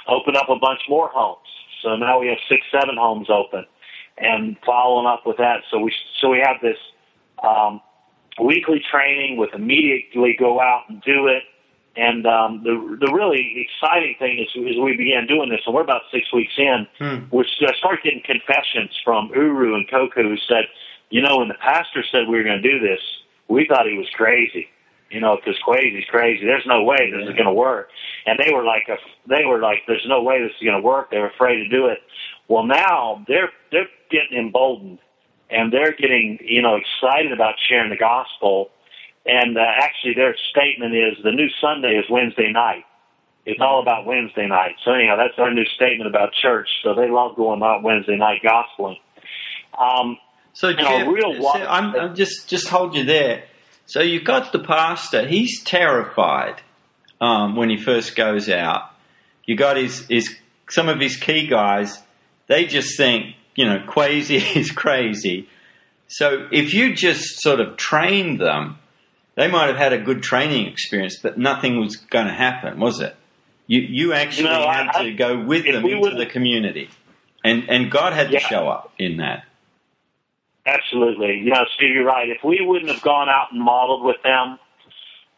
open 0.07 0.35
up 0.35 0.49
a 0.49 0.59
bunch 0.59 0.81
more 0.87 1.09
homes. 1.11 1.47
So 1.81 1.95
now 1.95 2.19
we 2.19 2.27
have 2.27 2.37
six, 2.49 2.61
seven 2.71 2.97
homes 2.97 3.29
open, 3.29 3.65
and 4.17 4.57
following 4.65 5.07
up 5.07 5.25
with 5.25 5.37
that. 5.37 5.61
So 5.71 5.79
we 5.79 5.93
so 6.21 6.29
we 6.29 6.39
have 6.39 6.57
this 6.61 6.77
um, 7.43 7.81
weekly 8.41 8.81
training 8.91 9.37
with 9.37 9.53
immediately 9.53 10.35
go 10.37 10.59
out 10.59 10.83
and 10.89 11.01
do 11.01 11.27
it. 11.27 11.43
And 11.97 12.27
um, 12.27 12.61
the 12.63 12.97
the 12.99 13.13
really 13.13 13.65
exciting 13.65 14.15
thing 14.19 14.39
is, 14.39 14.49
is 14.53 14.77
we 14.77 14.97
began 14.97 15.27
doing 15.27 15.49
this, 15.49 15.61
and 15.65 15.73
we're 15.73 15.81
about 15.81 16.01
six 16.11 16.31
weeks 16.33 16.51
in. 16.57 16.85
Hmm. 16.99 17.23
We 17.31 17.45
started 17.55 18.03
getting 18.03 18.21
confessions 18.25 18.91
from 19.03 19.31
Uru 19.33 19.75
and 19.75 19.89
Koku 19.89 20.23
who 20.23 20.35
said, 20.47 20.65
"You 21.09 21.21
know, 21.21 21.37
when 21.37 21.47
the 21.47 21.55
pastor 21.55 22.03
said 22.11 22.27
we 22.27 22.35
were 22.35 22.43
going 22.43 22.61
to 22.61 22.69
do 22.69 22.79
this, 22.79 22.99
we 23.47 23.65
thought 23.65 23.87
he 23.87 23.97
was 23.97 24.09
crazy. 24.13 24.67
you 25.09 25.21
know, 25.21 25.37
because 25.37 25.55
Qwesi's 25.65 26.05
crazy. 26.09 26.45
There's 26.45 26.65
no 26.65 26.83
way 26.83 27.11
this 27.11 27.29
is 27.29 27.35
going 27.35 27.45
to 27.45 27.53
work. 27.53 27.89
And 28.25 28.39
they 28.43 28.51
were 28.53 28.63
like, 28.65 28.87
a, 28.89 28.97
they 29.29 29.45
were 29.45 29.59
like, 29.59 29.83
there's 29.87 30.05
no 30.07 30.23
way 30.23 30.41
this 30.41 30.51
is 30.59 30.63
going 30.63 30.81
to 30.81 30.85
work. 30.85 31.11
They 31.11 31.19
were 31.19 31.29
afraid 31.29 31.57
to 31.57 31.69
do 31.69 31.87
it. 31.87 31.99
Well, 32.47 32.63
now 32.65 33.23
they're 33.27 33.51
they're 33.71 33.87
getting 34.11 34.37
emboldened, 34.37 34.99
and 35.49 35.71
they're 35.71 35.93
getting 35.93 36.39
you 36.41 36.61
know 36.61 36.75
excited 36.75 37.31
about 37.31 37.55
sharing 37.69 37.89
the 37.89 37.97
gospel. 37.97 38.69
And 39.25 39.57
uh, 39.57 39.61
actually, 39.61 40.13
their 40.13 40.35
statement 40.51 40.93
is 40.93 41.23
the 41.23 41.31
new 41.31 41.47
Sunday 41.59 41.97
is 41.97 42.05
Wednesday 42.09 42.51
night. 42.51 42.85
It's 43.45 43.59
all 43.61 43.81
about 43.81 44.05
Wednesday 44.05 44.47
night. 44.47 44.75
So 44.83 44.91
anyhow, 44.91 45.17
that's 45.17 45.37
our 45.37 45.53
new 45.53 45.65
statement 45.65 46.07
about 46.07 46.33
church. 46.33 46.67
So 46.83 46.95
they 46.95 47.09
love 47.09 47.35
going 47.35 47.61
out 47.61 47.83
Wednesday 47.83 48.17
night 48.17 48.41
gospeling. 48.43 48.97
Um, 49.77 50.17
so 50.53 50.73
Jeff, 50.73 51.05
know, 51.05 51.11
real 51.11 51.41
so 51.41 51.49
I'm, 51.49 51.95
I'm 51.95 52.15
just 52.15 52.47
just 52.47 52.69
hold 52.69 52.95
you 52.95 53.03
there. 53.03 53.43
So 53.87 54.01
you've 54.01 54.23
got 54.23 54.51
the 54.51 54.59
pastor. 54.59 55.27
He's 55.27 55.61
terrified 55.63 56.61
um, 57.21 57.55
when 57.55 57.69
he 57.69 57.77
first 57.77 58.15
goes 58.15 58.49
out. 58.49 58.91
You 59.45 59.55
got 59.55 59.77
his 59.77 60.07
his 60.07 60.35
some 60.69 60.89
of 60.89 60.99
his 60.99 61.17
key 61.17 61.47
guys. 61.47 62.01
They 62.47 62.65
just 62.65 62.97
think 62.97 63.35
you 63.55 63.65
know 63.65 63.83
crazy 63.87 64.37
is 64.55 64.71
crazy. 64.71 65.49
So 66.07 66.47
if 66.51 66.73
you 66.73 66.93
just 66.93 67.41
sort 67.41 67.59
of 67.59 67.77
trained 67.77 68.39
them, 68.39 68.77
they 69.35 69.47
might 69.47 69.67
have 69.67 69.77
had 69.77 69.91
a 69.91 69.97
good 69.97 70.21
training 70.21 70.67
experience, 70.67 71.17
but 71.21 71.37
nothing 71.37 71.79
was 71.79 71.95
going 71.95 72.27
to 72.27 72.33
happen, 72.33 72.79
was 72.79 72.99
it? 72.99 73.15
You 73.67 73.81
you 73.81 74.13
actually 74.13 74.49
had 74.49 74.89
I, 74.93 75.03
to 75.03 75.13
go 75.13 75.39
with 75.39 75.65
them 75.65 75.85
into 75.85 76.15
the 76.15 76.27
community, 76.27 76.89
and 77.43 77.69
and 77.69 77.89
God 77.89 78.13
had 78.13 78.31
yeah. 78.31 78.39
to 78.39 78.45
show 78.45 78.67
up 78.69 78.93
in 78.99 79.17
that. 79.17 79.45
Absolutely. 80.67 81.41
You 81.43 81.51
know, 81.51 81.65
Steve, 81.75 81.93
you're 81.93 82.05
right. 82.05 82.27
If 82.29 82.43
we 82.43 82.59
wouldn't 82.59 82.91
have 82.91 83.01
gone 83.01 83.29
out 83.29 83.51
and 83.51 83.61
modeled 83.61 84.03
with 84.03 84.17
them, 84.23 84.57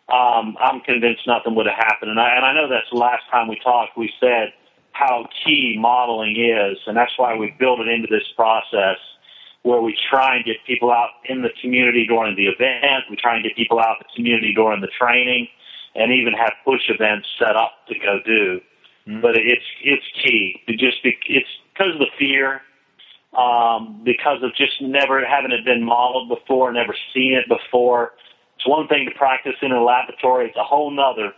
um, 0.07 0.55
I'm 0.59 0.79
convinced 0.81 1.27
nothing 1.27 1.53
would 1.55 1.65
have 1.65 1.75
happened. 1.75 2.11
And 2.11 2.19
I, 2.19 2.35
and 2.37 2.45
I 2.45 2.53
know 2.53 2.69
that's 2.69 2.89
the 2.89 2.97
last 2.97 3.23
time 3.29 3.49
we 3.49 3.59
talked, 3.61 3.97
we 3.97 4.09
said 4.21 4.53
how 4.97 5.27
key 5.45 5.75
modeling 5.77 6.35
is, 6.37 6.77
and 6.87 6.97
that's 6.97 7.11
why 7.17 7.35
we 7.35 7.53
built 7.59 7.79
it 7.79 7.87
into 7.87 8.07
this 8.09 8.27
process 8.35 8.97
where 9.63 9.81
we 9.81 9.95
try 10.09 10.37
and 10.37 10.45
get 10.45 10.55
people 10.65 10.91
out 10.91 11.09
in 11.25 11.41
the 11.41 11.49
community 11.61 12.07
during 12.07 12.35
the 12.35 12.47
event. 12.47 13.03
We 13.09 13.15
try 13.17 13.35
and 13.35 13.43
get 13.43 13.55
people 13.55 13.79
out 13.79 13.97
in 13.99 14.07
the 14.07 14.15
community 14.15 14.53
during 14.53 14.81
the 14.81 14.87
training, 14.87 15.47
and 15.95 16.11
even 16.11 16.33
have 16.33 16.53
push 16.65 16.89
events 16.89 17.27
set 17.37 17.55
up 17.55 17.73
to 17.89 17.99
go 17.99 18.19
do. 18.25 18.61
Mm-hmm. 19.07 19.21
But 19.21 19.37
it's 19.37 19.65
it's 19.83 20.05
key. 20.23 20.61
It 20.67 20.79
just 20.79 21.03
be, 21.03 21.17
it's 21.27 21.49
because 21.73 21.93
of 21.93 21.99
the 21.99 22.11
fear 22.17 22.61
um, 23.37 24.01
because 24.03 24.41
of 24.41 24.55
just 24.55 24.81
never 24.81 25.23
having 25.25 25.51
it 25.51 25.63
been 25.63 25.83
modeled 25.83 26.29
before, 26.29 26.71
never 26.73 26.95
seen 27.13 27.33
it 27.33 27.47
before. 27.47 28.13
It's 28.55 28.67
one 28.67 28.87
thing 28.87 29.05
to 29.05 29.15
practice 29.15 29.53
in 29.61 29.71
a 29.71 29.83
laboratory; 29.83 30.47
it's 30.47 30.57
a 30.57 30.63
whole 30.63 30.89
nother 30.89 31.33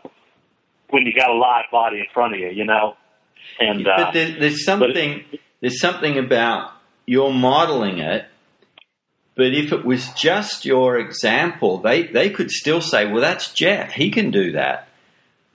when 0.89 1.05
you 1.05 1.13
got 1.13 1.29
a 1.29 1.33
live 1.33 1.65
body 1.71 1.99
in 1.99 2.05
front 2.13 2.33
of 2.35 2.39
you, 2.39 2.49
you 2.49 2.63
know. 2.63 2.95
And 3.60 3.88
uh, 3.88 3.93
but 3.98 4.13
there, 4.13 4.39
there's 4.39 4.63
something 4.63 5.25
there's 5.62 5.79
something 5.79 6.17
about 6.17 6.72
you're 7.05 7.34
modeling 7.34 8.00
it. 8.00 8.25
But 9.36 9.53
if 9.53 9.72
it 9.72 9.86
was 9.86 10.12
just 10.13 10.65
your 10.65 11.00
example, 11.00 11.77
they, 11.77 12.03
they 12.03 12.29
could 12.29 12.51
still 12.51 12.81
say, 12.81 13.05
well, 13.05 13.22
that's 13.22 13.53
Jeff. 13.53 13.93
He 13.93 14.12
can 14.12 14.31
do 14.31 14.51
that. 14.51 14.89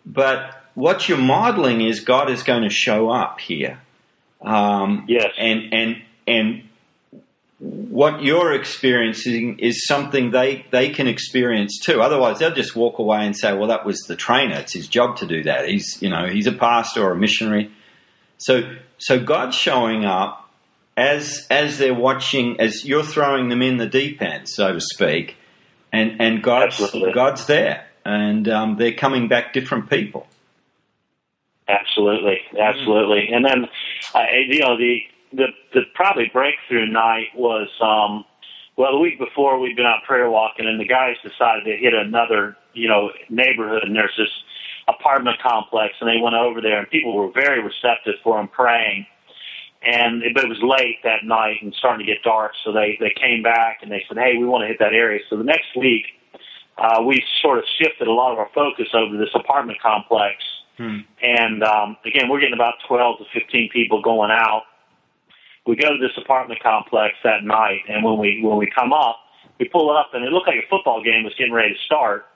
But 0.06 0.64
what 0.74 1.06
you're 1.06 1.18
modeling 1.18 1.82
is 1.82 2.00
God 2.00 2.30
is 2.30 2.42
going 2.42 2.62
to 2.62 2.70
show 2.70 3.10
up 3.10 3.40
here. 3.40 3.78
Um, 4.40 5.04
yes. 5.06 5.32
And, 5.38 5.74
and 5.74 6.02
and 6.26 6.68
what 7.64 8.22
you're 8.22 8.52
experiencing 8.52 9.58
is 9.58 9.86
something 9.86 10.32
they, 10.32 10.66
they 10.70 10.90
can 10.90 11.06
experience 11.06 11.78
too. 11.78 12.02
Otherwise, 12.02 12.38
they'll 12.38 12.52
just 12.52 12.76
walk 12.76 12.98
away 12.98 13.24
and 13.24 13.34
say, 13.34 13.54
"Well, 13.54 13.68
that 13.68 13.86
was 13.86 14.00
the 14.00 14.16
trainer. 14.16 14.56
It's 14.56 14.74
his 14.74 14.86
job 14.86 15.16
to 15.18 15.26
do 15.26 15.44
that. 15.44 15.66
He's 15.66 15.96
you 16.02 16.10
know 16.10 16.26
he's 16.26 16.46
a 16.46 16.52
pastor 16.52 17.02
or 17.02 17.12
a 17.12 17.16
missionary." 17.16 17.70
So 18.36 18.74
so 18.98 19.18
God's 19.18 19.56
showing 19.56 20.04
up 20.04 20.50
as 20.96 21.46
as 21.50 21.78
they're 21.78 21.94
watching, 21.94 22.60
as 22.60 22.84
you're 22.84 23.02
throwing 23.02 23.48
them 23.48 23.62
in 23.62 23.78
the 23.78 23.86
deep 23.86 24.20
end, 24.20 24.46
so 24.48 24.74
to 24.74 24.80
speak, 24.80 25.36
and 25.90 26.20
and 26.20 26.42
God's 26.42 26.80
Absolutely. 26.80 27.12
God's 27.14 27.46
there, 27.46 27.86
and 28.04 28.46
um, 28.48 28.76
they're 28.76 28.92
coming 28.92 29.28
back 29.28 29.54
different 29.54 29.88
people. 29.88 30.26
Absolutely, 31.66 32.40
absolutely, 32.60 33.30
and 33.32 33.42
then 33.42 33.64
uh, 34.14 34.24
you 34.48 34.60
know 34.60 34.76
the 34.76 35.00
the 35.36 35.46
the 35.72 35.82
probably 35.94 36.30
breakthrough 36.32 36.86
night 36.86 37.28
was 37.34 37.68
um 37.80 38.24
well 38.76 38.92
the 38.92 38.98
week 38.98 39.18
before 39.18 39.58
we'd 39.58 39.76
been 39.76 39.86
out 39.86 40.02
prayer 40.06 40.30
walking 40.30 40.66
and 40.66 40.80
the 40.80 40.86
guys 40.86 41.16
decided 41.22 41.64
to 41.64 41.76
hit 41.76 41.94
another 41.94 42.56
you 42.72 42.88
know 42.88 43.10
neighborhood 43.28 43.82
and 43.84 43.94
there's 43.94 44.14
this 44.16 44.30
apartment 44.88 45.38
complex 45.42 45.94
and 46.00 46.08
they 46.08 46.20
went 46.20 46.34
over 46.34 46.60
there 46.60 46.78
and 46.78 46.90
people 46.90 47.14
were 47.14 47.30
very 47.32 47.62
receptive 47.62 48.14
for 48.22 48.36
them 48.36 48.48
praying. 48.48 49.06
And 49.82 50.22
it, 50.22 50.32
but 50.34 50.44
it 50.44 50.48
was 50.48 50.62
late 50.62 50.96
that 51.04 51.24
night 51.24 51.60
and 51.60 51.74
starting 51.78 52.06
to 52.06 52.12
get 52.12 52.22
dark 52.22 52.52
so 52.64 52.72
they 52.72 52.96
they 53.00 53.12
came 53.20 53.42
back 53.42 53.78
and 53.82 53.90
they 53.90 54.04
said 54.08 54.16
hey 54.18 54.36
we 54.38 54.46
want 54.46 54.62
to 54.62 54.68
hit 54.68 54.78
that 54.78 54.94
area. 54.94 55.20
So 55.28 55.36
the 55.36 55.44
next 55.44 55.76
week 55.76 56.06
uh 56.78 57.02
we 57.02 57.22
sort 57.42 57.58
of 57.58 57.64
shifted 57.80 58.08
a 58.08 58.12
lot 58.12 58.32
of 58.32 58.38
our 58.38 58.48
focus 58.54 58.88
over 58.94 59.12
to 59.12 59.18
this 59.18 59.34
apartment 59.34 59.80
complex. 59.80 60.36
Hmm. 60.76 61.06
and 61.22 61.62
um 61.62 61.96
again 62.04 62.28
we're 62.28 62.40
getting 62.40 62.54
about 62.54 62.74
12 62.88 63.18
to 63.18 63.24
15 63.32 63.70
people 63.72 64.02
going 64.02 64.32
out 64.32 64.62
we 65.66 65.76
go 65.76 65.88
to 65.88 65.98
this 65.98 66.16
apartment 66.16 66.62
complex 66.62 67.14
that 67.24 67.42
night, 67.42 67.80
and 67.88 68.04
when 68.04 68.18
we 68.18 68.40
when 68.42 68.58
we 68.58 68.70
come 68.70 68.92
up, 68.92 69.18
we 69.58 69.68
pull 69.68 69.90
up, 69.90 70.10
and 70.12 70.24
it 70.24 70.32
looked 70.32 70.46
like 70.46 70.56
a 70.56 70.68
football 70.68 71.02
game 71.02 71.24
was 71.24 71.34
getting 71.36 71.52
ready 71.52 71.74
to 71.74 71.80
start. 71.86 72.26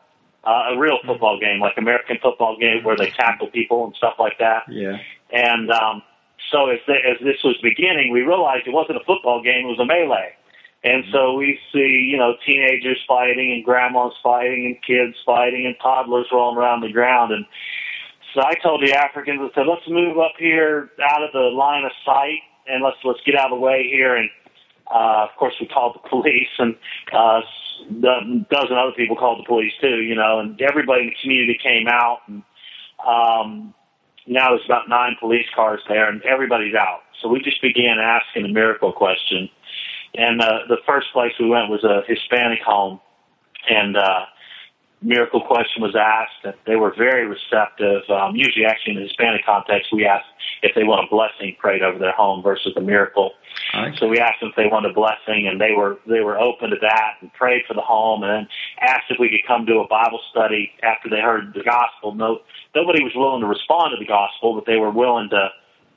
Uh, 0.44 0.73
a 0.73 0.78
real 0.78 0.99
mm-hmm. 0.99 1.08
football 1.08 1.38
game, 1.38 1.61
like 1.61 1.76
American 1.76 2.16
football 2.23 2.56
game, 2.58 2.82
where 2.85 2.97
they 2.97 3.11
tackle 3.11 3.49
people 3.49 3.85
and 3.85 3.94
stuff 3.97 4.14
like 4.18 4.38
that. 4.38 4.62
Yeah. 4.68 4.97
And 5.32 5.70
um, 5.70 6.02
so 6.50 6.70
as 6.70 6.78
the, 6.87 6.94
as 6.94 7.18
this 7.20 7.42
was 7.44 7.56
beginning, 7.62 8.12
we 8.12 8.23
realized 8.23 8.66
it 8.66 8.73
wasn't 8.73 8.99
a 8.99 9.04
football 9.04 9.42
game; 9.42 9.66
it 9.66 9.68
was 9.68 9.80
a 9.80 9.85
melee. 9.85 10.35
And 10.85 11.04
so 11.11 11.35
we 11.35 11.58
see, 11.73 12.08
you 12.08 12.16
know, 12.16 12.35
teenagers 12.47 13.02
fighting 13.06 13.52
and 13.52 13.64
grandmas 13.64 14.14
fighting 14.23 14.64
and 14.64 14.76
kids 14.87 15.16
fighting 15.26 15.66
and 15.66 15.75
toddlers 15.82 16.28
rolling 16.30 16.56
around 16.56 16.82
the 16.82 16.92
ground. 16.92 17.32
And 17.32 17.44
so 18.32 18.42
I 18.44 18.54
told 18.62 18.82
the 18.87 18.94
Africans, 18.94 19.40
I 19.42 19.54
said, 19.54 19.66
let's 19.66 19.88
move 19.88 20.18
up 20.18 20.35
here 20.38 20.90
out 21.02 21.25
of 21.25 21.32
the 21.32 21.50
line 21.50 21.85
of 21.85 21.90
sight 22.04 22.47
and 22.68 22.82
let's 22.82 22.96
let's 23.04 23.20
get 23.25 23.34
out 23.37 23.52
of 23.52 23.58
the 23.58 23.60
way 23.60 23.88
here. 23.90 24.16
And 24.16 24.30
uh, 24.92 25.26
of 25.28 25.37
course, 25.38 25.54
we 25.60 25.66
called 25.66 25.94
the 26.02 26.08
police, 26.08 26.48
and 26.58 26.76
uh, 27.12 27.40
a 27.40 28.44
dozen 28.50 28.76
other 28.76 28.92
people 28.96 29.16
called 29.16 29.40
the 29.40 29.46
police 29.46 29.72
too. 29.80 30.02
You 30.02 30.14
know, 30.14 30.40
and 30.40 30.60
everybody 30.60 31.02
in 31.02 31.08
the 31.08 31.16
community 31.22 31.58
came 31.62 31.88
out. 31.88 32.20
And 32.26 32.42
um, 33.06 33.75
now 34.26 34.50
there's 34.50 34.64
about 34.66 34.88
nine 34.88 35.16
police 35.18 35.46
cars 35.54 35.80
there, 35.88 36.08
and 36.08 36.22
everybody's 36.22 36.75
out. 36.75 37.00
So 37.20 37.28
we 37.28 37.40
just 37.40 37.60
began 37.62 37.98
asking 37.98 38.44
a 38.44 38.52
miracle 38.52 38.92
question. 38.92 39.48
And 40.14 40.40
uh, 40.40 40.60
the 40.68 40.78
first 40.87 41.08
place 41.12 41.32
we 41.38 41.48
went 41.48 41.68
was 41.68 41.84
a 41.84 42.02
Hispanic 42.06 42.60
home, 42.64 43.00
and 43.68 43.96
uh, 43.96 44.25
miracle 45.00 45.40
question 45.40 45.83
was 45.83 45.95
asked, 45.95 46.45
and 46.45 46.55
they 46.67 46.76
were 46.76 46.93
very 46.97 47.26
receptive. 47.26 48.02
Um, 48.11 48.35
usually, 48.35 48.64
actually, 48.67 48.95
in 48.95 49.00
the 49.00 49.07
Hispanic 49.07 49.45
context, 49.45 49.93
we 49.93 50.05
ask 50.05 50.25
if 50.62 50.75
they 50.75 50.85
want 50.85 51.07
a 51.07 51.11
blessing 51.11 51.57
prayed 51.59 51.83
over 51.83 51.99
their 51.99 52.12
home 52.12 52.43
versus 52.43 52.73
a 52.76 52.81
miracle. 52.81 53.33
Right. 53.75 53.97
So 53.99 54.09
we 54.09 54.19
asked 54.19 54.40
them 54.40 54.50
if 54.50 54.57
they 54.57 54.67
wanted 54.67 54.90
a 54.90 54.95
blessing, 54.95 55.47
and 55.47 55.61
they 55.61 55.73
were 55.73 55.99
they 56.07 56.21
were 56.21 56.38
open 56.38 56.71
to 56.71 56.76
that 56.81 57.19
and 57.21 57.33
prayed 57.33 57.62
for 57.67 57.75
the 57.75 57.83
home, 57.83 58.23
and 58.23 58.33
then 58.33 58.49
asked 58.81 59.11
if 59.11 59.19
we 59.21 59.28
could 59.28 59.47
come 59.47 59.67
to 59.67 59.78
a 59.78 59.87
Bible 59.87 60.21
study 60.31 60.73
after 60.83 61.09
they 61.09 61.21
heard 61.21 61.55
the 61.55 61.62
gospel. 61.62 62.14
No, 62.14 62.40
nobody 62.75 63.02
was 63.02 63.12
willing 63.14 63.40
to 63.43 63.47
respond 63.47 63.93
to 63.95 63.99
the 63.99 64.09
gospel, 64.09 64.55
but 64.55 64.67
they 64.67 64.76
were 64.76 64.90
willing 64.90 65.28
to 65.31 65.49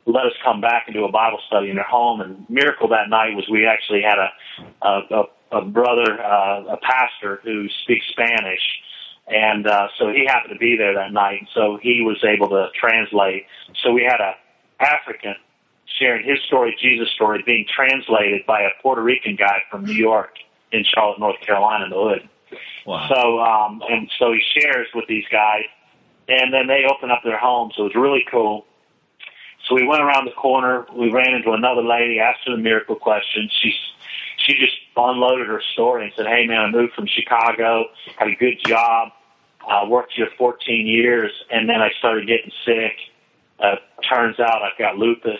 let 0.05 0.25
us 0.25 0.33
come 0.43 0.61
back 0.61 0.83
and 0.87 0.95
do 0.95 1.05
a 1.05 1.11
Bible 1.11 1.39
study 1.47 1.69
in 1.69 1.75
their 1.75 1.85
home. 1.85 2.21
And 2.21 2.45
miracle 2.49 2.87
that 2.89 3.09
night 3.09 3.35
was 3.35 3.47
we 3.49 3.65
actually 3.65 4.01
had 4.01 4.19
a 4.19 4.29
a, 4.85 5.01
a, 5.09 5.59
a 5.59 5.65
brother, 5.65 6.21
uh, 6.21 6.75
a 6.75 6.77
pastor 6.77 7.39
who 7.43 7.67
speaks 7.83 8.05
Spanish 8.11 8.61
and 9.31 9.65
uh, 9.65 9.87
so 9.97 10.09
he 10.09 10.25
happened 10.27 10.53
to 10.53 10.59
be 10.59 10.75
there 10.77 10.93
that 10.95 11.13
night. 11.13 11.47
So 11.53 11.79
he 11.81 12.01
was 12.01 12.21
able 12.23 12.49
to 12.49 12.67
translate. 12.77 13.45
So 13.81 13.93
we 13.93 14.03
had 14.03 14.19
a 14.19 14.33
African 14.79 15.35
sharing 15.99 16.27
his 16.27 16.39
story, 16.47 16.75
Jesus' 16.81 17.09
story, 17.15 17.41
being 17.45 17.65
translated 17.73 18.45
by 18.45 18.61
a 18.61 18.69
Puerto 18.81 19.01
Rican 19.01 19.35
guy 19.35 19.63
from 19.69 19.85
New 19.85 19.93
York 19.93 20.35
in 20.71 20.83
Charlotte, 20.83 21.19
North 21.19 21.39
Carolina, 21.41 21.85
in 21.85 21.91
the 21.91 21.97
hood. 21.97 22.29
Wow. 22.85 23.07
So 23.09 23.39
um, 23.39 23.81
and 23.87 24.09
so 24.19 24.33
he 24.33 24.41
shares 24.59 24.87
with 24.93 25.07
these 25.07 25.25
guys, 25.31 25.63
and 26.27 26.53
then 26.53 26.67
they 26.67 26.83
open 26.89 27.09
up 27.09 27.21
their 27.23 27.39
home. 27.39 27.71
So 27.75 27.83
it 27.83 27.95
was 27.95 27.95
really 27.95 28.25
cool. 28.29 28.65
So 29.69 29.75
we 29.75 29.87
went 29.87 30.01
around 30.01 30.25
the 30.25 30.31
corner. 30.31 30.85
We 30.93 31.09
ran 31.09 31.35
into 31.35 31.51
another 31.51 31.83
lady, 31.83 32.19
asked 32.19 32.41
her 32.47 32.55
the 32.55 32.61
miracle 32.61 32.95
question. 32.95 33.49
She 33.61 33.73
she 34.45 34.53
just 34.53 34.75
unloaded 34.97 35.47
her 35.47 35.61
story 35.73 36.05
and 36.05 36.13
said, 36.17 36.25
"Hey 36.25 36.45
man, 36.47 36.59
I 36.59 36.69
moved 36.71 36.93
from 36.93 37.07
Chicago, 37.07 37.85
had 38.17 38.27
a 38.27 38.35
good 38.35 38.57
job, 38.65 39.11
uh, 39.69 39.87
worked 39.87 40.13
here 40.15 40.27
14 40.37 40.87
years, 40.87 41.31
and 41.49 41.69
then 41.69 41.81
I 41.81 41.89
started 41.99 42.27
getting 42.27 42.51
sick. 42.65 42.93
Uh, 43.59 43.75
turns 44.09 44.39
out 44.39 44.61
I've 44.63 44.77
got 44.77 44.97
lupus. 44.97 45.39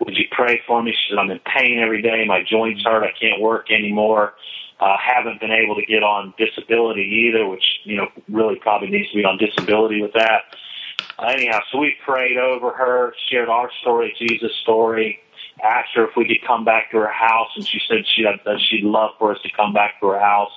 Would 0.00 0.16
you 0.16 0.26
pray 0.30 0.60
for 0.66 0.82
me? 0.82 0.92
She 0.92 1.10
said, 1.10 1.18
I'm 1.18 1.30
in 1.30 1.40
pain 1.40 1.78
every 1.82 2.02
day. 2.02 2.24
My 2.26 2.42
joints 2.42 2.82
hurt. 2.84 3.02
I 3.02 3.12
can't 3.18 3.40
work 3.40 3.70
anymore. 3.70 4.34
uh, 4.80 4.96
haven't 4.98 5.40
been 5.40 5.50
able 5.52 5.74
to 5.74 5.86
get 5.86 6.02
on 6.02 6.34
disability 6.36 7.28
either, 7.28 7.46
which 7.48 7.64
you 7.84 7.96
know 7.96 8.08
really 8.28 8.56
probably 8.56 8.88
needs 8.88 9.10
to 9.10 9.16
be 9.16 9.24
on 9.24 9.38
disability 9.38 10.02
with 10.02 10.12
that. 10.12 10.54
Uh, 11.18 11.28
anyhow, 11.28 11.60
so 11.72 11.78
we 11.78 11.94
prayed 12.04 12.36
over 12.36 12.72
her, 12.72 13.14
shared 13.30 13.48
our 13.48 13.70
story, 13.80 14.14
Jesus' 14.18 14.52
story, 14.62 15.18
asked 15.64 15.90
her 15.94 16.04
if 16.08 16.10
we 16.16 16.26
could 16.26 16.46
come 16.46 16.64
back 16.64 16.90
to 16.90 16.98
her 16.98 17.10
house, 17.10 17.48
and 17.56 17.66
she 17.66 17.80
said 17.88 18.04
she'd 18.14 18.26
uh, 18.26 18.58
she'd 18.58 18.84
love 18.84 19.12
for 19.18 19.32
us 19.32 19.40
to 19.42 19.50
come 19.56 19.72
back 19.72 19.98
to 20.00 20.08
her 20.08 20.20
house. 20.20 20.52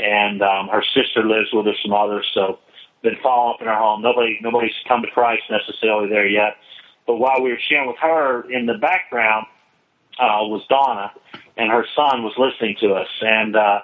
And 0.00 0.42
um, 0.42 0.68
her 0.68 0.82
sister 0.94 1.22
lives 1.22 1.48
with 1.52 1.66
her, 1.66 1.74
some 1.82 1.92
others, 1.92 2.26
so 2.32 2.58
been 3.02 3.16
following 3.22 3.54
up 3.54 3.60
in 3.60 3.66
her 3.66 3.76
home. 3.76 4.02
Nobody 4.02 4.38
nobody's 4.42 4.74
come 4.86 5.02
to 5.02 5.10
Christ 5.10 5.42
necessarily 5.50 6.08
there 6.08 6.26
yet. 6.26 6.56
But 7.06 7.16
while 7.16 7.42
we 7.42 7.50
were 7.50 7.58
sharing 7.68 7.88
with 7.88 7.98
her 7.98 8.50
in 8.50 8.66
the 8.66 8.74
background 8.74 9.46
uh, 10.18 10.44
was 10.44 10.62
Donna, 10.68 11.12
and 11.56 11.70
her 11.70 11.84
son 11.96 12.22
was 12.22 12.34
listening 12.36 12.76
to 12.80 12.94
us, 12.94 13.08
and 13.20 13.56
uh, 13.56 13.80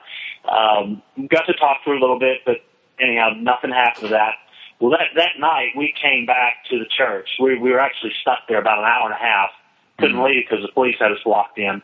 um, 0.49 1.02
got 1.28 1.46
to 1.46 1.54
talk 1.54 1.82
to 1.85 1.90
her 1.90 1.96
a 1.96 2.00
little 2.00 2.18
bit. 2.18 2.40
But 2.44 2.56
anyhow, 3.00 3.30
nothing 3.37 3.70
happened 3.70 4.08
to 4.08 4.08
that. 4.08 4.35
Well, 4.80 4.90
that 4.90 5.16
that 5.16 5.40
night 5.40 5.73
we 5.76 5.94
came 6.00 6.26
back 6.26 6.64
to 6.70 6.78
the 6.78 6.87
church. 6.96 7.28
We 7.40 7.58
we 7.58 7.70
were 7.70 7.80
actually 7.80 8.12
stuck 8.20 8.40
there 8.49 8.61
about 8.61 8.78
an 8.78 8.85
hour 8.85 9.06
and 9.06 9.14
a 9.14 9.16
half. 9.16 9.50
Couldn't 9.99 10.16
mm-hmm. 10.16 10.26
leave 10.26 10.44
because 10.49 10.64
the 10.64 10.73
police 10.73 10.96
had 11.00 11.12
us 11.12 11.25
locked 11.25 11.58
in. 11.58 11.82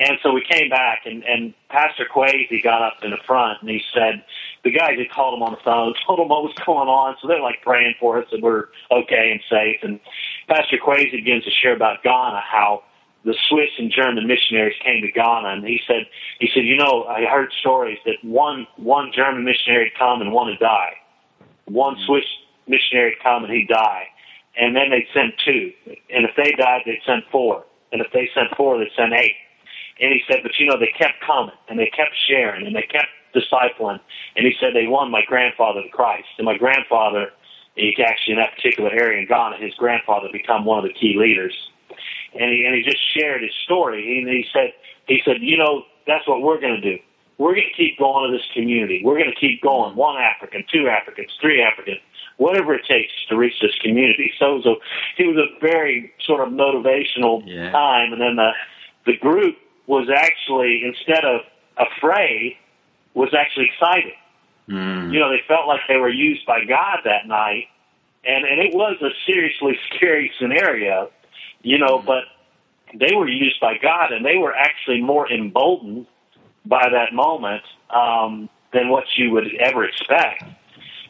And 0.00 0.18
so 0.22 0.32
we 0.32 0.42
came 0.50 0.70
back, 0.70 1.02
and, 1.04 1.22
and 1.24 1.52
Pastor 1.68 2.06
Qwesi 2.10 2.62
got 2.64 2.80
up 2.80 3.04
in 3.04 3.10
the 3.10 3.18
front, 3.26 3.60
and 3.60 3.68
he 3.68 3.82
said, 3.92 4.24
the 4.64 4.70
guys 4.70 4.96
had 4.98 5.10
called 5.10 5.34
him 5.34 5.42
on 5.42 5.52
the 5.52 5.60
phone, 5.62 5.92
told 6.06 6.18
him 6.18 6.28
what 6.28 6.42
was 6.42 6.54
going 6.64 6.88
on, 6.88 7.16
so 7.20 7.28
they're 7.28 7.42
like 7.42 7.60
praying 7.60 7.94
for 8.00 8.18
us 8.18 8.26
that 8.32 8.40
we're 8.40 8.68
okay 8.90 9.30
and 9.30 9.40
safe. 9.50 9.80
And 9.82 10.00
Pastor 10.48 10.78
Qwesi 10.78 11.12
begins 11.12 11.44
to 11.44 11.50
share 11.50 11.76
about 11.76 12.02
Ghana, 12.02 12.40
how 12.50 12.82
the 13.26 13.34
Swiss 13.50 13.68
and 13.78 13.92
German 13.92 14.26
missionaries 14.26 14.76
came 14.82 15.02
to 15.02 15.12
Ghana, 15.12 15.48
and 15.48 15.64
he 15.66 15.80
said, 15.86 16.06
he 16.38 16.48
said, 16.54 16.64
you 16.64 16.76
know, 16.76 17.04
I 17.04 17.26
heard 17.26 17.52
stories 17.60 17.98
that 18.06 18.16
one 18.22 18.66
one 18.76 19.12
German 19.14 19.44
missionary 19.44 19.92
had 19.92 19.98
come 19.98 20.22
and 20.22 20.32
one 20.32 20.48
had 20.48 20.58
died. 20.58 20.96
One 21.66 21.96
Swiss 22.06 22.24
missionary 22.66 23.16
had 23.18 23.22
come 23.22 23.44
and 23.44 23.52
he'd 23.52 23.68
die, 23.68 24.04
and 24.56 24.74
then 24.74 24.88
they'd 24.88 25.06
send 25.12 25.34
two, 25.44 25.72
and 26.08 26.24
if 26.24 26.30
they 26.36 26.52
died, 26.52 26.82
they'd 26.86 27.04
send 27.04 27.24
four, 27.30 27.66
and 27.92 28.00
if 28.00 28.10
they 28.14 28.30
sent 28.34 28.56
four, 28.56 28.78
they'd 28.78 28.88
send 28.96 29.12
eight. 29.12 29.36
And 30.00 30.12
he 30.12 30.22
said, 30.26 30.40
but 30.42 30.52
you 30.58 30.66
know, 30.66 30.78
they 30.78 30.92
kept 30.96 31.20
coming 31.24 31.54
and 31.68 31.78
they 31.78 31.90
kept 31.94 32.16
sharing 32.28 32.66
and 32.66 32.74
they 32.74 32.88
kept 32.88 33.08
discipling. 33.34 34.00
And 34.36 34.46
he 34.46 34.54
said 34.58 34.70
they 34.74 34.86
won 34.86 35.10
my 35.10 35.22
grandfather 35.26 35.82
to 35.82 35.88
Christ. 35.88 36.28
And 36.38 36.46
my 36.46 36.56
grandfather, 36.56 37.30
he 37.74 37.94
actually 38.02 38.34
in 38.34 38.38
that 38.38 38.56
particular 38.56 38.90
area 38.90 39.20
in 39.20 39.28
Ghana, 39.28 39.56
his 39.58 39.74
grandfather 39.74 40.28
become 40.32 40.64
one 40.64 40.78
of 40.78 40.84
the 40.84 40.94
key 40.94 41.16
leaders. 41.18 41.54
And 42.32 42.50
he 42.50 42.64
and 42.64 42.74
he 42.74 42.82
just 42.82 43.02
shared 43.14 43.42
his 43.42 43.52
story. 43.64 44.18
And 44.18 44.28
he 44.28 44.46
said 44.52 44.72
he 45.06 45.20
said, 45.24 45.36
you 45.40 45.56
know, 45.56 45.82
that's 46.06 46.26
what 46.26 46.42
we're 46.42 46.60
going 46.60 46.80
to 46.80 46.96
do. 46.96 46.98
We're 47.38 47.54
going 47.54 47.70
to 47.70 47.76
keep 47.76 47.98
going 47.98 48.30
to 48.30 48.36
this 48.36 48.46
community. 48.52 49.00
We're 49.02 49.18
going 49.18 49.32
to 49.32 49.40
keep 49.40 49.62
going. 49.62 49.96
One 49.96 50.16
African, 50.20 50.62
two 50.70 50.88
Africans, 50.88 51.30
three 51.40 51.62
Africans, 51.62 52.00
whatever 52.36 52.74
it 52.74 52.82
takes 52.86 53.12
to 53.30 53.36
reach 53.36 53.54
this 53.62 53.74
community. 53.80 54.30
So 54.38 54.56
it 54.56 54.56
was 54.56 54.66
a, 54.66 55.22
it 55.22 55.26
was 55.26 55.36
a 55.38 55.60
very 55.60 56.12
sort 56.22 56.46
of 56.46 56.52
motivational 56.52 57.42
yeah. 57.46 57.70
time. 57.70 58.12
And 58.12 58.20
then 58.20 58.36
the 58.36 58.50
the 59.06 59.16
group 59.16 59.56
was 59.90 60.08
actually 60.08 60.82
instead 60.84 61.24
of 61.24 61.40
afraid, 61.76 62.56
was 63.14 63.34
actually 63.34 63.68
excited. 63.74 64.12
Mm. 64.68 65.12
You 65.12 65.18
know, 65.18 65.30
they 65.30 65.42
felt 65.48 65.66
like 65.66 65.80
they 65.88 65.96
were 65.96 66.08
used 66.08 66.46
by 66.46 66.64
God 66.64 66.98
that 67.04 67.26
night, 67.26 67.66
and 68.24 68.44
and 68.44 68.60
it 68.60 68.72
was 68.72 68.96
a 69.02 69.10
seriously 69.26 69.76
scary 69.90 70.30
scenario, 70.38 71.10
you 71.62 71.76
know, 71.76 71.98
mm. 71.98 72.06
but 72.06 72.22
they 72.94 73.16
were 73.16 73.28
used 73.28 73.60
by 73.60 73.78
God, 73.78 74.12
and 74.12 74.24
they 74.24 74.36
were 74.36 74.54
actually 74.54 75.00
more 75.00 75.30
emboldened 75.30 76.06
by 76.64 76.88
that 76.88 77.12
moment 77.12 77.62
um, 77.90 78.48
than 78.72 78.90
what 78.90 79.04
you 79.16 79.32
would 79.32 79.52
ever 79.58 79.84
expect. 79.84 80.44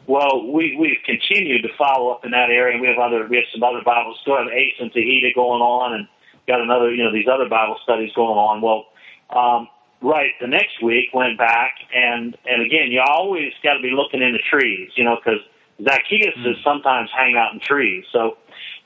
Well, 0.07 0.51
we 0.51 0.75
we've 0.75 1.03
continued 1.05 1.61
to 1.61 1.69
follow 1.77 2.09
up 2.09 2.25
in 2.25 2.31
that 2.31 2.49
area, 2.49 2.73
and 2.73 2.81
we 2.81 2.87
have 2.87 2.97
other 2.97 3.27
we 3.27 3.35
have 3.35 3.45
some 3.53 3.61
other 3.61 3.83
Bibles. 3.85 4.17
Still 4.21 4.39
have 4.39 4.47
Ace 4.47 4.73
and 4.79 4.91
Tahita 4.91 5.35
going 5.35 5.61
on, 5.61 5.93
and 5.93 6.07
got 6.51 6.61
another, 6.61 6.93
you 6.93 7.03
know, 7.03 7.13
these 7.13 7.27
other 7.31 7.47
Bible 7.47 7.77
studies 7.83 8.11
going 8.13 8.37
on. 8.37 8.61
Well, 8.61 8.91
um, 9.31 9.69
right, 10.01 10.31
the 10.41 10.47
next 10.47 10.83
week 10.83 11.13
went 11.13 11.37
back, 11.37 11.75
and 11.95 12.35
and 12.45 12.61
again, 12.61 12.91
you 12.91 13.01
always 13.01 13.53
got 13.63 13.75
to 13.75 13.81
be 13.81 13.91
looking 13.91 14.21
in 14.21 14.33
the 14.33 14.43
trees, 14.51 14.91
you 14.95 15.05
know, 15.05 15.15
because 15.15 15.39
Zacchaeus 15.81 16.35
mm. 16.37 16.51
is 16.51 16.57
sometimes 16.63 17.09
hang 17.15 17.37
out 17.37 17.53
in 17.53 17.59
trees. 17.61 18.03
So, 18.11 18.37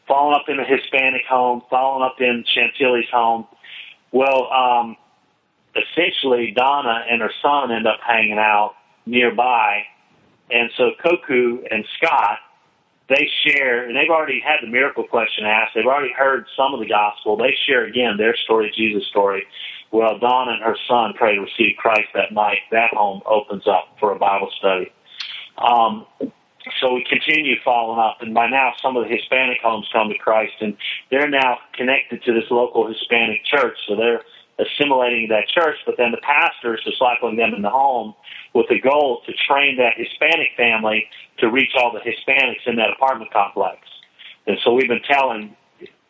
following 0.07 0.35
up 0.35 0.45
in 0.47 0.57
the 0.57 0.63
Hispanic 0.63 1.25
home, 1.27 1.63
following 1.69 2.03
up 2.03 2.17
in 2.19 2.45
Chantilly's 2.53 3.09
home. 3.11 3.47
Well, 4.11 4.47
um, 4.53 4.95
essentially, 5.75 6.53
Donna 6.55 7.03
and 7.09 7.21
her 7.21 7.31
son 7.41 7.71
end 7.71 7.87
up 7.87 7.99
hanging 8.05 8.37
out 8.37 8.75
nearby, 9.07 9.83
and 10.51 10.69
so 10.77 10.91
Koku 11.01 11.63
and 11.71 11.83
Scott 11.97 12.37
they 13.07 13.29
share, 13.45 13.85
and 13.85 13.95
they've 13.95 14.09
already 14.09 14.39
had 14.39 14.57
the 14.61 14.67
miracle 14.67 15.03
question 15.03 15.45
asked. 15.45 15.73
They've 15.75 15.85
already 15.85 16.13
heard 16.13 16.45
some 16.57 16.73
of 16.73 16.79
the 16.79 16.87
gospel. 16.87 17.37
They 17.37 17.55
share 17.67 17.85
again 17.85 18.17
their 18.17 18.35
story, 18.35 18.71
Jesus' 18.75 19.07
story. 19.07 19.45
Well, 19.91 20.17
Dawn 20.17 20.49
and 20.49 20.63
her 20.63 20.75
son 20.87 21.13
pray 21.15 21.35
to 21.35 21.41
receive 21.41 21.77
Christ 21.77 22.09
that 22.15 22.33
night. 22.33 22.59
That 22.71 22.93
home 22.93 23.21
opens 23.25 23.67
up 23.67 23.95
for 23.99 24.11
a 24.11 24.19
Bible 24.19 24.49
study. 24.57 24.91
Um, 25.57 26.05
so 26.81 26.95
we 26.95 27.05
continue 27.07 27.55
following 27.63 27.99
up, 27.99 28.17
and 28.21 28.33
by 28.33 28.47
now 28.49 28.73
some 28.81 28.97
of 28.97 29.07
the 29.07 29.15
Hispanic 29.15 29.59
homes 29.61 29.87
come 29.93 30.09
to 30.09 30.17
Christ, 30.17 30.53
and 30.61 30.75
they're 31.11 31.29
now 31.29 31.59
connected 31.73 32.23
to 32.23 32.33
this 32.33 32.49
local 32.49 32.87
Hispanic 32.87 33.45
church. 33.45 33.77
So 33.87 33.95
they're 33.95 34.21
assimilating 34.59 35.27
that 35.29 35.47
church, 35.47 35.77
but 35.85 35.95
then 35.97 36.11
the 36.11 36.21
pastors 36.21 36.81
is 36.85 36.93
discipling 36.93 37.37
them 37.37 37.53
in 37.53 37.61
the 37.61 37.69
home 37.69 38.13
with 38.53 38.67
the 38.69 38.79
goal 38.79 39.21
to 39.25 39.33
train 39.33 39.77
that 39.77 39.93
Hispanic 39.97 40.49
family 40.55 41.05
to 41.39 41.49
reach 41.49 41.71
all 41.77 41.91
the 41.91 41.99
Hispanics 41.99 42.65
in 42.65 42.77
that 42.77 42.89
apartment 42.91 43.31
complex. 43.31 43.79
And 44.47 44.57
so 44.63 44.73
we've 44.73 44.87
been 44.87 45.03
telling 45.03 45.55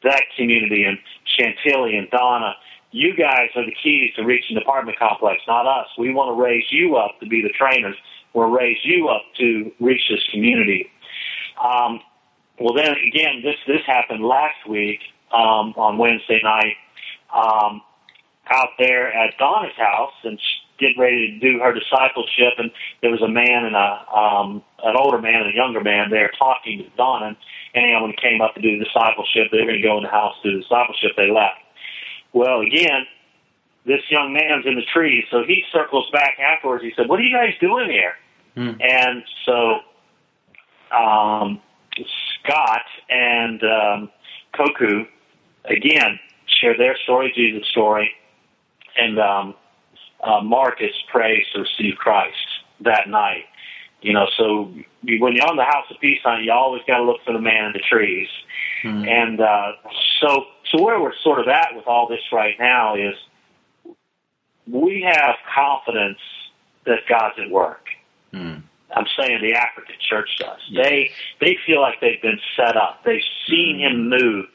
that 0.04 0.22
community 0.38 0.84
and 0.84 0.98
Chantilly 1.26 1.98
and 1.98 2.10
Donna, 2.12 2.54
you 2.92 3.16
guys 3.16 3.50
are 3.56 3.66
the 3.66 3.76
keys 3.82 4.14
to 4.16 4.24
reaching 4.24 4.56
the 4.56 4.62
apartment 4.62 5.00
complex, 5.00 5.42
not 5.48 5.66
us. 5.68 5.88
We 5.98 6.14
want 6.14 6.36
to 6.36 6.42
raise 6.42 6.66
you 6.72 6.96
up 6.96 7.20
to 7.20 7.28
be 7.28 7.42
the 7.42 7.50
trainers. 7.50 7.96
We'll 8.34 8.50
raise 8.50 8.78
you 8.84 9.10
up 9.10 9.24
to 9.40 9.72
reach 9.80 10.04
this 10.10 10.24
community. 10.32 10.92
Um, 11.62 12.00
well, 12.60 12.74
then 12.74 12.96
again, 13.08 13.42
this 13.44 13.56
this 13.68 13.82
happened 13.86 14.24
last 14.24 14.68
week 14.68 15.00
um, 15.32 15.74
on 15.76 15.98
Wednesday 15.98 16.40
night. 16.44 16.76
Um, 17.34 17.82
out 18.50 18.70
there 18.78 19.12
at 19.14 19.38
Donna's 19.38 19.76
house 19.78 20.14
and 20.24 20.40
getting 20.80 21.00
ready 21.00 21.32
to 21.32 21.40
do 21.40 21.60
her 21.60 21.74
discipleship, 21.74 22.54
and 22.58 22.72
there 23.02 23.12
was 23.12 23.22
a 23.22 23.28
man 23.28 23.66
and 23.66 23.76
a 23.76 23.90
um, 24.12 24.64
an 24.84 24.96
older 24.98 25.20
man 25.20 25.42
and 25.42 25.54
a 25.54 25.56
younger 25.56 25.82
man 25.82 26.10
there 26.10 26.32
talking 26.38 26.80
to 26.80 26.90
Donna. 26.98 27.38
And 27.74 28.12
he 28.12 28.16
came 28.22 28.42
up 28.42 28.56
to 28.56 28.62
do 28.62 28.78
the 28.78 28.86
discipleship, 28.86 29.52
they 29.52 29.60
were 29.60 29.68
going 29.68 29.82
to 29.82 29.88
go 29.88 29.98
in 29.98 30.04
the 30.04 30.10
house 30.10 30.36
to 30.44 30.52
do 30.52 30.58
the 30.58 30.64
discipleship. 30.64 31.12
They 31.18 31.30
left. 31.30 31.60
Well, 32.34 32.62
again, 32.62 33.06
this 33.86 34.02
young 34.10 34.34
man's 34.34 34.66
in 34.66 34.76
the 34.76 34.86
trees, 34.94 35.26
so 35.32 35.44
he 35.46 35.64
circles 35.72 36.10
back 36.12 36.38
afterwards. 36.40 36.84
He 36.84 36.94
said, 36.96 37.08
"What 37.08 37.20
are 37.20 37.24
you 37.24 37.36
guys 37.36 37.54
doing 37.60 37.90
here?" 37.90 38.16
Hmm. 38.56 38.80
And 38.80 39.24
so 39.46 39.80
um, 40.96 41.62
Scott 42.44 42.86
and 43.10 43.62
um, 43.64 44.12
Koku 44.56 45.06
again 45.66 46.20
share 46.62 46.78
their 46.78 46.96
story, 47.04 47.34
Jesus' 47.36 47.68
story 47.70 48.12
and 48.98 49.20
um, 49.20 49.56
uh, 50.24 50.42
Marcus 50.42 50.94
prays 51.12 51.46
to 51.54 51.62
receive 51.62 51.96
Christ 51.98 52.36
that 52.82 53.08
night. 53.08 53.46
You 54.02 54.14
know, 54.14 54.28
so 54.38 54.72
when 55.04 55.34
you're 55.34 55.48
on 55.48 55.58
the 55.58 55.64
House 55.64 55.86
of 55.90 56.00
Peace 56.00 56.20
hunt, 56.24 56.44
you 56.44 56.52
always 56.52 56.84
got 56.86 56.98
to 56.98 57.04
look 57.04 57.18
for 57.26 57.34
the 57.34 57.42
man 57.42 57.66
in 57.66 57.74
the 57.74 57.80
trees. 57.80 58.28
Mm. 58.84 59.08
And 59.08 59.42
uh, 59.42 59.72
so, 60.22 60.46
so 60.72 60.84
where 60.84 61.00
we're 61.00 61.16
sort 61.24 61.40
of 61.40 61.48
at 61.48 61.70
with 61.76 61.88
all 61.88 62.08
this 62.08 62.22
right 62.32 62.56
now 62.60 62.96
is 62.96 63.16
we 64.68 65.02
have 65.12 65.36
confidence 65.54 66.20
that 66.86 67.00
God's 67.10 67.36
at 67.40 67.50
work. 67.50 67.88
Mm. 68.34 68.62
I'm 68.96 69.06
saying 69.18 69.40
the 69.42 69.56
African 69.56 69.96
church 70.08 70.30
does. 70.40 70.60
Yes. 70.70 70.86
They 70.86 71.12
they 71.42 71.58
feel 71.66 71.82
like 71.82 72.00
they've 72.00 72.22
been 72.22 72.40
set 72.56 72.78
up. 72.78 73.04
They've 73.04 73.24
seen 73.48 73.78
mm. 73.78 73.90
him 73.90 74.10
move. 74.10 74.46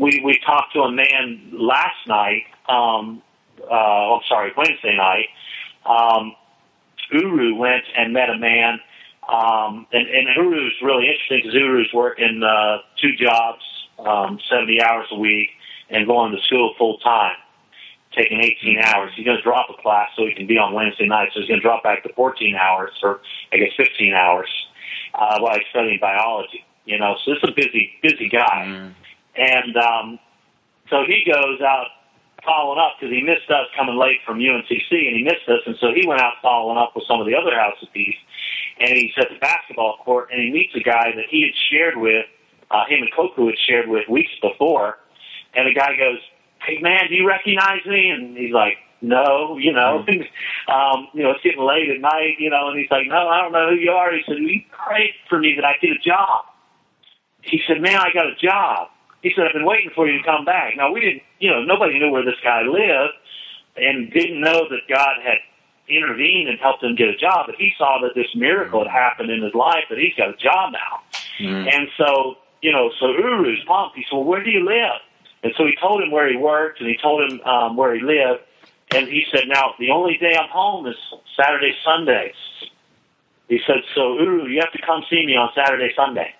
We 0.00 0.20
we 0.24 0.38
talked 0.44 0.74
to 0.74 0.80
a 0.80 0.92
man 0.92 1.50
last 1.52 2.06
night 2.06 2.44
um, 2.68 3.22
uh, 3.70 4.14
I'm 4.14 4.22
sorry, 4.28 4.52
Wednesday 4.56 4.96
night, 4.96 5.26
um, 5.86 6.34
Uru 7.10 7.54
went 7.54 7.84
and 7.96 8.12
met 8.12 8.30
a 8.30 8.38
man, 8.38 8.80
um, 9.28 9.86
and, 9.92 10.08
and 10.08 10.28
Uru's 10.36 10.74
really 10.82 11.08
interesting 11.08 11.40
because 11.42 11.54
Uru's 11.54 11.90
working 11.92 12.42
uh, 12.42 12.78
two 13.00 13.14
jobs, 13.16 13.62
um, 13.98 14.38
70 14.50 14.82
hours 14.82 15.06
a 15.10 15.18
week, 15.18 15.50
and 15.90 16.06
going 16.06 16.32
to 16.32 16.42
school 16.42 16.74
full 16.78 16.98
time, 16.98 17.36
taking 18.16 18.40
18 18.40 18.78
hours. 18.82 19.12
He's 19.14 19.24
going 19.24 19.36
to 19.36 19.42
drop 19.42 19.68
a 19.70 19.80
class 19.80 20.10
so 20.16 20.26
he 20.26 20.34
can 20.34 20.46
be 20.46 20.58
on 20.58 20.72
Wednesday 20.72 21.06
night, 21.06 21.30
so 21.32 21.40
he's 21.40 21.48
going 21.48 21.60
to 21.60 21.66
drop 21.66 21.82
back 21.82 22.02
to 22.04 22.12
14 22.14 22.56
hours, 22.56 22.92
or 23.02 23.20
I 23.52 23.56
guess 23.58 23.70
15 23.76 24.14
hours, 24.14 24.48
uh, 25.14 25.38
while 25.40 25.54
he's 25.54 25.66
studying 25.70 25.98
biology. 26.00 26.64
You 26.84 26.98
know, 26.98 27.16
so 27.24 27.32
this 27.32 27.42
is 27.42 27.50
a 27.50 27.52
busy, 27.52 27.92
busy 28.02 28.28
guy, 28.28 28.66
mm. 28.66 28.94
and 29.36 29.76
um, 29.76 30.18
so 30.90 31.04
he 31.06 31.24
goes 31.24 31.60
out 31.62 31.86
following 32.44 32.78
up 32.78 32.96
because 32.98 33.12
he 33.12 33.22
missed 33.22 33.50
us 33.50 33.66
coming 33.76 33.96
late 33.96 34.20
from 34.24 34.38
UNCC 34.38 34.92
and 34.92 35.16
he 35.16 35.22
missed 35.24 35.48
us, 35.48 35.60
and 35.66 35.76
so 35.80 35.92
he 35.94 36.06
went 36.06 36.20
out 36.20 36.34
following 36.42 36.78
up 36.78 36.92
with 36.94 37.04
some 37.08 37.20
of 37.20 37.26
the 37.26 37.34
other 37.34 37.54
House 37.54 37.76
of 37.82 37.92
Peace, 37.92 38.16
and 38.78 38.90
he's 38.90 39.12
at 39.18 39.28
the 39.28 39.38
basketball 39.40 39.98
court 40.04 40.28
and 40.30 40.40
he 40.40 40.50
meets 40.50 40.74
a 40.74 40.80
guy 40.80 41.12
that 41.16 41.26
he 41.28 41.42
had 41.42 41.54
shared 41.70 41.96
with, 41.96 42.26
uh, 42.70 42.84
him 42.86 43.02
and 43.02 43.10
Koku 43.14 43.46
had 43.46 43.58
shared 43.58 43.88
with 43.88 44.08
weeks 44.08 44.32
before, 44.40 44.98
and 45.54 45.66
the 45.66 45.74
guy 45.74 45.96
goes, 45.96 46.18
"Hey 46.66 46.78
man, 46.80 47.08
do 47.08 47.14
you 47.14 47.26
recognize 47.26 47.84
me?" 47.86 48.10
And 48.10 48.36
he's 48.36 48.52
like, 48.52 48.78
"No, 49.00 49.56
you 49.58 49.72
know, 49.72 50.04
mm-hmm. 50.06 50.22
um, 50.72 51.08
you 51.14 51.22
know, 51.22 51.32
it's 51.32 51.42
getting 51.42 51.62
late 51.62 51.90
at 51.90 52.00
night, 52.00 52.36
you 52.38 52.50
know," 52.50 52.68
and 52.68 52.78
he's 52.78 52.90
like, 52.90 53.06
"No, 53.06 53.28
I 53.28 53.42
don't 53.42 53.52
know 53.52 53.70
who 53.70 53.76
you 53.76 53.90
are." 53.90 54.12
He 54.12 54.22
said, 54.26 54.38
"You 54.38 54.60
prayed 54.70 55.14
for 55.28 55.38
me 55.38 55.54
that 55.56 55.64
I 55.64 55.76
get 55.80 55.90
a 55.92 55.98
job." 55.98 56.44
He 57.42 57.62
said, 57.66 57.80
"Man, 57.80 57.96
I 57.96 58.12
got 58.12 58.26
a 58.26 58.34
job." 58.34 58.88
He 59.24 59.32
said, 59.34 59.46
I've 59.46 59.54
been 59.54 59.64
waiting 59.64 59.90
for 59.94 60.06
you 60.06 60.18
to 60.18 60.22
come 60.22 60.44
back. 60.44 60.76
Now, 60.76 60.92
we 60.92 61.00
didn't, 61.00 61.22
you 61.40 61.48
know, 61.48 61.64
nobody 61.64 61.98
knew 61.98 62.10
where 62.10 62.26
this 62.26 62.36
guy 62.44 62.60
lived 62.60 63.16
and 63.74 64.12
didn't 64.12 64.38
know 64.38 64.68
that 64.68 64.84
God 64.86 65.16
had 65.24 65.38
intervened 65.88 66.50
and 66.50 66.60
helped 66.60 66.84
him 66.84 66.94
get 66.94 67.08
a 67.08 67.16
job, 67.16 67.46
but 67.46 67.54
he 67.56 67.72
saw 67.78 67.98
that 68.02 68.14
this 68.14 68.28
miracle 68.36 68.84
had 68.84 68.92
happened 68.92 69.30
in 69.30 69.42
his 69.42 69.54
life, 69.54 69.84
that 69.88 69.96
he's 69.96 70.12
got 70.14 70.28
a 70.28 70.36
job 70.36 70.72
now. 70.72 71.00
Mm. 71.40 71.72
And 71.72 71.88
so, 71.96 72.36
you 72.60 72.70
know, 72.70 72.90
so 73.00 73.12
Uru's 73.16 73.64
pumped. 73.66 73.96
He 73.96 74.04
said, 74.04 74.16
well, 74.16 74.24
where 74.24 74.44
do 74.44 74.50
you 74.50 74.62
live? 74.62 75.00
And 75.42 75.54
so 75.56 75.64
he 75.64 75.74
told 75.80 76.02
him 76.02 76.10
where 76.10 76.28
he 76.28 76.36
worked 76.36 76.80
and 76.80 76.88
he 76.88 76.98
told 77.00 77.24
him 77.24 77.40
um, 77.48 77.78
where 77.78 77.94
he 77.94 78.02
lived. 78.02 78.42
And 78.92 79.08
he 79.08 79.24
said, 79.32 79.48
now, 79.48 79.72
the 79.78 79.88
only 79.88 80.18
day 80.18 80.36
I'm 80.36 80.50
home 80.50 80.86
is 80.86 80.96
Saturday, 81.34 81.72
Sundays. 81.82 82.36
He 83.48 83.58
said, 83.66 83.80
so 83.94 84.18
Uru, 84.18 84.48
you 84.48 84.60
have 84.60 84.72
to 84.72 84.82
come 84.84 85.02
see 85.08 85.24
me 85.24 85.34
on 85.34 85.48
Saturday, 85.54 85.92
Sunday. 85.96 86.34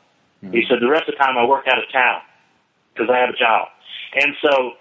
Mm. 0.44 0.52
He 0.52 0.66
said, 0.68 0.80
the 0.80 0.90
rest 0.90 1.08
of 1.08 1.14
the 1.14 1.24
time 1.24 1.38
I 1.38 1.46
work 1.46 1.66
out 1.66 1.78
of 1.78 1.90
town 1.90 2.20
because 2.94 3.10
I 3.10 3.18
have 3.18 3.30
a 3.30 3.36
job. 3.36 3.68
And 4.14 4.34
so 4.40 4.72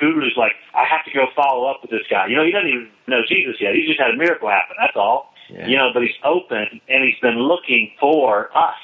Uru's 0.00 0.34
like, 0.36 0.52
I 0.74 0.84
have 0.84 1.04
to 1.06 1.12
go 1.12 1.26
follow 1.34 1.70
up 1.70 1.80
with 1.82 1.90
this 1.90 2.06
guy. 2.10 2.26
You 2.26 2.36
know, 2.36 2.44
he 2.44 2.50
doesn't 2.50 2.68
even 2.68 2.88
know 3.06 3.22
Jesus 3.26 3.56
yet. 3.60 3.74
He 3.74 3.86
just 3.86 4.00
had 4.00 4.10
a 4.10 4.16
miracle 4.16 4.48
happen. 4.48 4.76
That's 4.78 4.96
all. 4.96 5.32
Yeah. 5.48 5.66
You 5.66 5.76
know, 5.76 5.90
but 5.92 6.02
he's 6.02 6.18
open 6.24 6.80
and 6.88 7.04
he's 7.04 7.18
been 7.20 7.38
looking 7.38 7.92
for 8.00 8.56
us. 8.56 8.76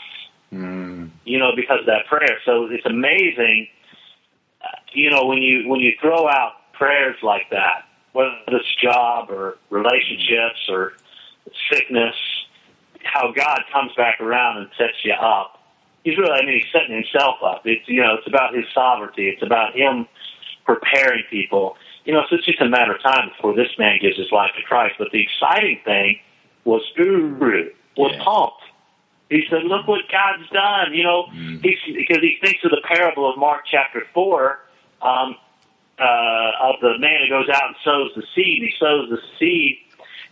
Mm. 0.53 1.11
You 1.25 1.39
know, 1.39 1.53
because 1.55 1.81
of 1.81 1.87
that 1.87 2.07
prayer. 2.09 2.39
So 2.45 2.67
it's 2.71 2.87
amazing. 2.87 3.69
Uh, 4.63 4.69
you 4.93 5.11
know, 5.11 5.27
when 5.27 5.43
you 5.43 5.69
when 5.69 5.81
you 5.81 5.93
throw 6.01 6.29
out 6.29 6.73
prayers 6.73 7.17
like 7.23 7.51
that, 7.51 7.85
whether 8.13 8.33
it's 8.49 8.75
job 8.83 9.31
or 9.31 9.59
relationships 9.71 10.69
or 10.69 10.95
sickness, 11.71 12.15
how 13.03 13.33
God 13.33 13.61
comes 13.73 13.93
back 13.97 14.21
around 14.21 14.59
and 14.59 14.69
sets 14.79 15.05
you 15.05 15.13
up 15.13 15.58
he's 16.05 16.17
really, 16.17 16.33
I 16.33 16.45
mean, 16.45 16.61
he's 16.61 16.73
setting 16.73 16.95
himself 16.95 17.37
up. 17.45 17.63
It's, 17.65 17.87
you 17.89 18.03
know, 18.03 18.15
it's 18.15 18.27
about 18.27 18.55
his 18.55 18.65
sovereignty. 18.75 19.29
It's 19.29 19.43
about 19.43 19.75
him 19.75 20.07
preparing 20.65 21.25
people. 21.31 21.77
You 22.05 22.15
know, 22.15 22.23
so 22.29 22.37
it's 22.37 22.47
just 22.47 22.61
a 22.61 22.69
matter 22.69 22.95
of 22.95 23.03
time 23.03 23.31
before 23.31 23.55
this 23.55 23.71
man 23.79 23.99
gives 24.01 24.17
his 24.17 24.33
life 24.33 24.51
to 24.57 24.63
Christ. 24.63 24.95
But 24.99 25.09
the 25.13 25.23
exciting 25.23 25.81
thing 25.85 26.21
was 26.65 26.83
Uru 26.97 27.71
was 27.97 28.13
yeah. 28.15 28.25
pumped. 28.25 28.63
He 29.29 29.45
said, 29.51 29.65
"Look 29.65 29.87
what 29.87 30.03
God's 30.11 30.49
done." 30.51 30.95
You 30.95 31.05
know, 31.05 31.25
mm. 31.25 31.63
he's, 31.63 31.79
because 31.95 32.23
he 32.23 32.39
thinks 32.41 32.65
of 32.65 32.71
the 32.71 32.81
parable 32.87 33.31
of 33.31 33.39
Mark 33.39 33.65
chapter 33.71 34.05
four 34.15 34.61
um, 35.03 35.37
uh, 35.99 36.51
of 36.63 36.81
the 36.81 36.99
man 36.99 37.21
who 37.25 37.29
goes 37.29 37.49
out 37.51 37.67
and 37.67 37.77
sows 37.85 38.13
the 38.17 38.23
seed. 38.35 38.63
He 38.63 38.73
sows 38.79 39.11
the 39.11 39.21
seed 39.39 39.79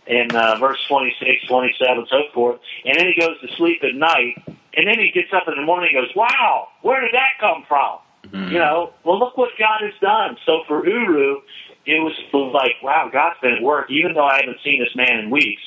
in 0.07 0.33
uh, 0.33 0.55
verse 0.55 0.79
26, 0.87 1.47
27, 1.47 2.07
so 2.09 2.23
forth, 2.33 2.59
and 2.85 2.97
then 2.97 3.07
he 3.07 3.19
goes 3.19 3.39
to 3.41 3.47
sleep 3.55 3.83
at 3.83 3.93
night 3.93 4.41
and 4.77 4.87
then 4.87 4.99
he 4.99 5.11
gets 5.11 5.33
up 5.33 5.47
in 5.47 5.55
the 5.55 5.65
morning 5.65 5.89
and 5.93 6.05
goes, 6.05 6.15
wow, 6.15 6.67
where 6.83 7.01
did 7.01 7.11
that 7.13 7.35
come 7.39 7.65
from? 7.67 7.97
Mm-hmm. 8.29 8.53
You 8.53 8.59
know, 8.59 8.93
well, 9.03 9.17
look 9.17 9.35
what 9.35 9.49
God 9.57 9.81
has 9.81 9.93
done. 9.99 10.37
So 10.45 10.61
for 10.67 10.87
Uru, 10.87 11.41
it 11.85 11.99
was 11.99 12.13
like, 12.53 12.75
wow, 12.83 13.09
God's 13.11 13.39
been 13.41 13.53
at 13.53 13.63
work. 13.63 13.89
Even 13.89 14.13
though 14.13 14.25
I 14.25 14.39
haven't 14.41 14.59
seen 14.63 14.79
this 14.79 14.95
man 14.95 15.19
in 15.19 15.29
weeks, 15.29 15.61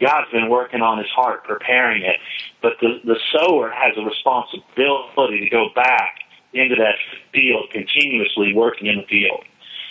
God's 0.00 0.30
been 0.32 0.48
working 0.48 0.82
on 0.82 0.98
his 0.98 1.06
heart, 1.14 1.44
preparing 1.44 2.02
it. 2.02 2.16
But 2.60 2.72
the, 2.80 3.00
the 3.04 3.16
sower 3.32 3.70
has 3.70 3.96
a 3.96 4.02
responsibility 4.02 5.40
to 5.40 5.48
go 5.48 5.68
back 5.74 6.18
into 6.52 6.74
that 6.76 6.96
field, 7.32 7.70
continuously 7.70 8.52
working 8.54 8.88
in 8.88 8.96
the 8.96 9.06
field. 9.06 9.44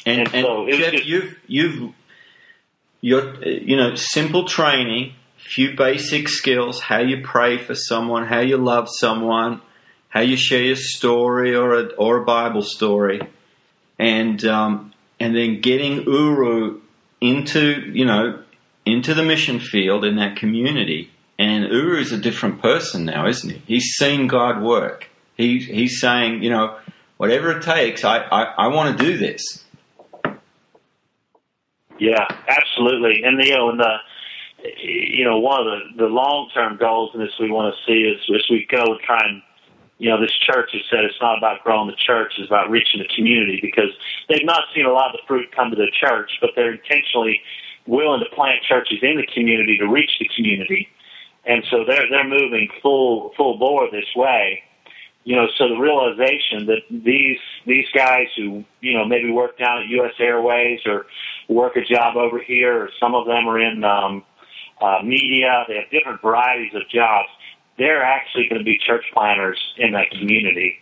And, 0.06 0.22
and, 0.22 0.36
and 0.36 0.46
so 0.46 0.68
Jeff, 0.70 0.92
just, 0.92 1.06
you've, 1.06 1.40
you've, 1.48 1.94
your, 3.02 3.44
you 3.44 3.78
know, 3.78 3.96
simple 3.96 4.46
training 4.46 5.14
few 5.46 5.76
basic 5.76 6.28
skills 6.28 6.82
how 6.82 7.00
you 7.00 7.22
pray 7.24 7.58
for 7.58 7.76
someone, 7.76 8.26
how 8.26 8.40
you 8.40 8.58
love 8.58 8.88
someone, 8.90 9.62
how 10.10 10.22
you 10.22 10.36
share 10.36 10.64
your 10.64 10.76
story 10.76 11.56
or 11.56 11.74
a, 11.74 11.86
or 11.94 12.18
a 12.18 12.26
Bible 12.26 12.64
story, 12.64 13.22
and 14.00 14.44
um, 14.46 14.94
and 15.20 15.36
then 15.36 15.62
getting 15.62 16.04
Uru 16.04 16.82
into 17.22 17.92
you 17.94 18.06
know 18.06 18.42
into 18.86 19.14
the 19.14 19.24
mission 19.24 19.60
field 19.60 20.04
in 20.04 20.18
that 20.18 20.36
community. 20.36 21.12
And 21.38 21.66
Uru 21.66 22.00
is 22.00 22.12
a 22.12 22.18
different 22.18 22.62
person 22.62 23.06
now, 23.06 23.28
isn't 23.28 23.50
he? 23.50 23.62
He's 23.68 23.96
seen 23.98 24.28
God 24.28 24.62
work. 24.62 25.10
He's 25.36 25.66
he's 25.66 26.00
saying, 26.00 26.44
you 26.44 26.50
know, 26.50 26.78
whatever 27.18 27.58
it 27.58 27.64
takes, 27.64 28.04
I, 28.04 28.20
I, 28.20 28.44
I 28.58 28.68
want 28.68 28.98
to 28.98 29.04
do 29.04 29.18
this. 29.18 29.64
Yeah, 32.00 32.26
absolutely. 32.48 33.24
And 33.24 33.42
you 33.44 33.56
know, 33.56 33.70
and 33.70 33.80
the 33.80 33.98
you 34.78 35.24
know, 35.26 35.40
one 35.40 35.60
of 35.60 35.66
the, 35.66 36.04
the 36.04 36.10
long 36.10 36.50
term 36.54 36.78
goals 36.78 37.12
in 37.14 37.20
this 37.20 37.32
we 37.40 37.52
want 37.52 37.74
to 37.74 37.86
see 37.86 38.02
is 38.02 38.22
as 38.34 38.50
we 38.50 38.68
go 38.70 38.98
try 39.06 39.20
and, 39.24 39.42
you 39.98 40.10
know, 40.10 40.20
this 40.20 40.34
church 40.34 40.72
has 40.74 40.82
said 40.90 41.06
it's 41.06 41.22
not 41.22 41.38
about 41.38 41.64
growing 41.64 41.88
the 41.88 41.96
church, 41.96 42.34
it's 42.38 42.48
about 42.48 42.70
reaching 42.70 43.00
the 43.00 43.08
community 43.16 43.60
because 43.62 43.92
they've 44.30 44.46
not 44.46 44.64
seen 44.74 44.86
a 44.86 44.92
lot 44.92 45.14
of 45.14 45.22
the 45.22 45.28
fruit 45.28 45.52
come 45.56 45.70
to 45.70 45.76
the 45.76 45.92
church, 46.00 46.32
but 46.42 46.52
they're 46.56 46.74
intentionally 46.74 47.42
willing 47.88 48.20
to 48.20 48.36
plant 48.36 48.64
churches 48.68 49.00
in 49.02 49.18
the 49.18 49.28
community 49.34 49.78
to 49.78 49.88
reach 49.88 50.12
the 50.20 50.30
community. 50.36 50.90
And 51.46 51.64
so 51.70 51.86
they're, 51.86 52.10
they're 52.10 52.28
moving 52.28 52.70
full, 52.82 53.32
full 53.38 53.58
bore 53.58 53.90
this 53.92 54.10
way. 54.16 54.64
You 55.24 55.36
know, 55.36 55.48
so 55.58 55.70
the 55.70 55.78
realization 55.78 56.68
that 56.68 56.82
these, 56.90 57.40
these 57.66 57.86
guys 57.96 58.28
who, 58.36 58.64
you 58.82 58.94
know, 58.94 59.06
maybe 59.06 59.32
work 59.32 59.58
down 59.58 59.82
at 59.82 59.88
U.S. 59.88 60.14
Airways 60.20 60.82
or 60.86 61.08
work 61.48 61.76
a 61.78 61.82
job 61.84 62.16
over 62.16 62.40
here, 62.40 62.84
or 62.84 62.90
some 63.00 63.16
of 63.16 63.26
them 63.26 63.48
are 63.48 63.60
in, 63.60 63.84
um, 63.84 64.24
uh, 64.82 65.00
media. 65.04 65.66
They 65.68 65.76
have 65.76 65.90
different 65.92 66.22
varieties 66.22 66.74
of 66.76 66.88
jobs. 66.90 67.30
They're 67.78 68.04
actually 68.04 68.48
going 68.50 68.60
to 68.60 68.66
be 68.66 68.78
church 68.78 69.06
planters 69.14 69.60
in 69.78 69.92
that 69.94 70.10
community, 70.12 70.78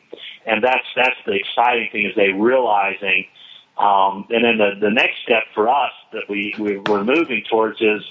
and 0.45 0.63
that's 0.63 0.85
that's 0.95 1.17
the 1.25 1.33
exciting 1.33 1.89
thing 1.91 2.05
is 2.05 2.15
they 2.15 2.29
realizing. 2.29 3.25
Um, 3.75 4.27
and 4.29 4.45
then 4.45 4.59
the, 4.59 4.73
the 4.79 4.91
next 4.91 5.15
step 5.23 5.45
for 5.55 5.67
us 5.67 5.91
that 6.11 6.29
we, 6.29 6.53
we 6.59 6.77
we're 6.77 7.03
moving 7.03 7.43
towards 7.49 7.81
is, 7.81 8.03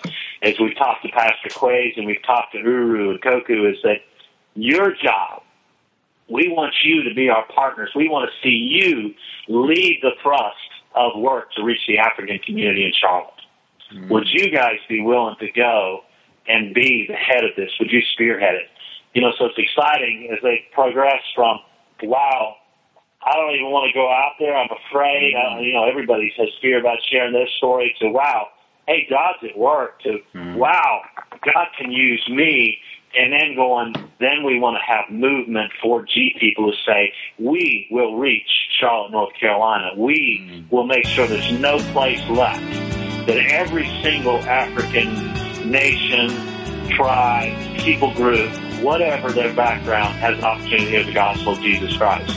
as 0.42 0.58
we've 0.58 0.76
talked 0.76 1.04
to 1.04 1.08
Pastor 1.10 1.50
Qwesi 1.50 1.98
and 1.98 2.06
we've 2.06 2.22
talked 2.26 2.50
to 2.52 2.58
Uru 2.58 3.10
and 3.12 3.22
Koku, 3.22 3.70
is 3.70 3.76
that 3.84 3.98
your 4.56 4.92
job 4.92 5.42
we 6.32 6.48
want 6.48 6.74
you 6.82 7.02
to 7.02 7.14
be 7.14 7.28
our 7.28 7.44
partners. 7.54 7.90
We 7.94 8.08
want 8.08 8.30
to 8.30 8.42
see 8.42 8.54
you 8.54 9.14
lead 9.48 9.98
the 10.02 10.12
thrust 10.22 10.56
of 10.94 11.20
work 11.20 11.52
to 11.52 11.62
reach 11.62 11.80
the 11.86 11.98
African 11.98 12.38
community 12.38 12.84
in 12.84 12.92
Charlotte. 12.98 13.34
Mm-hmm. 13.94 14.12
Would 14.12 14.28
you 14.32 14.50
guys 14.50 14.78
be 14.88 15.02
willing 15.02 15.36
to 15.40 15.50
go 15.52 16.00
and 16.46 16.74
be 16.74 17.06
the 17.08 17.14
head 17.14 17.44
of 17.44 17.50
this? 17.56 17.70
Would 17.78 17.90
you 17.90 18.00
spearhead 18.12 18.54
it? 18.54 18.68
You 19.14 19.22
know, 19.22 19.32
so 19.38 19.46
it's 19.46 19.58
exciting 19.58 20.30
as 20.32 20.38
they 20.42 20.64
progress 20.72 21.22
from, 21.34 21.58
wow, 22.02 22.56
I 23.24 23.36
don't 23.36 23.54
even 23.54 23.70
want 23.70 23.90
to 23.92 23.94
go 23.94 24.10
out 24.10 24.32
there. 24.38 24.56
I'm 24.56 24.70
afraid. 24.88 25.34
Mm-hmm. 25.34 25.58
I, 25.58 25.60
you 25.60 25.74
know, 25.74 25.84
everybody 25.84 26.32
has 26.38 26.48
fear 26.60 26.80
about 26.80 26.98
sharing 27.10 27.32
their 27.32 27.48
story. 27.58 27.94
To 28.00 28.08
wow, 28.08 28.48
hey, 28.86 29.06
God's 29.08 29.38
at 29.48 29.56
work. 29.56 30.00
To 30.02 30.18
mm-hmm. 30.34 30.56
wow, 30.56 31.02
God 31.44 31.66
can 31.78 31.92
use 31.92 32.26
me. 32.28 32.78
And 33.14 33.30
then 33.30 33.54
going, 33.54 33.92
then 34.20 34.42
we 34.42 34.58
want 34.58 34.78
to 34.78 34.90
have 34.90 35.10
movement 35.10 35.70
for 35.82 36.02
G 36.02 36.34
people 36.40 36.72
to 36.72 36.76
say, 36.86 37.12
we 37.38 37.86
will 37.90 38.16
reach 38.16 38.48
Charlotte, 38.80 39.12
North 39.12 39.34
Carolina. 39.38 39.90
We 39.94 40.40
mm-hmm. 40.42 40.74
will 40.74 40.86
make 40.86 41.04
sure 41.04 41.26
there's 41.26 41.52
no 41.52 41.76
place 41.92 42.26
left 42.30 42.91
that 43.26 43.38
every 43.38 43.86
single 44.02 44.38
African 44.38 45.70
nation, 45.70 46.28
tribe, 46.90 47.56
people 47.78 48.12
group, 48.14 48.50
whatever 48.82 49.30
their 49.30 49.52
background, 49.54 50.14
has 50.16 50.38
an 50.38 50.44
opportunity 50.44 50.84
to 50.84 50.90
hear 50.90 51.04
the 51.04 51.12
gospel 51.12 51.52
of 51.52 51.60
Jesus 51.60 51.96
Christ. 51.96 52.36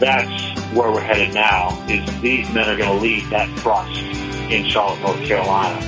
That's 0.00 0.60
where 0.72 0.90
we're 0.90 1.00
headed 1.00 1.34
now, 1.34 1.84
is 1.88 2.20
these 2.20 2.50
men 2.52 2.68
are 2.68 2.76
going 2.76 2.96
to 2.96 3.02
lead 3.02 3.24
that 3.30 3.48
thrust 3.58 4.00
in 4.50 4.64
Charlotte, 4.66 5.00
North 5.00 5.22
Carolina. 5.24 5.78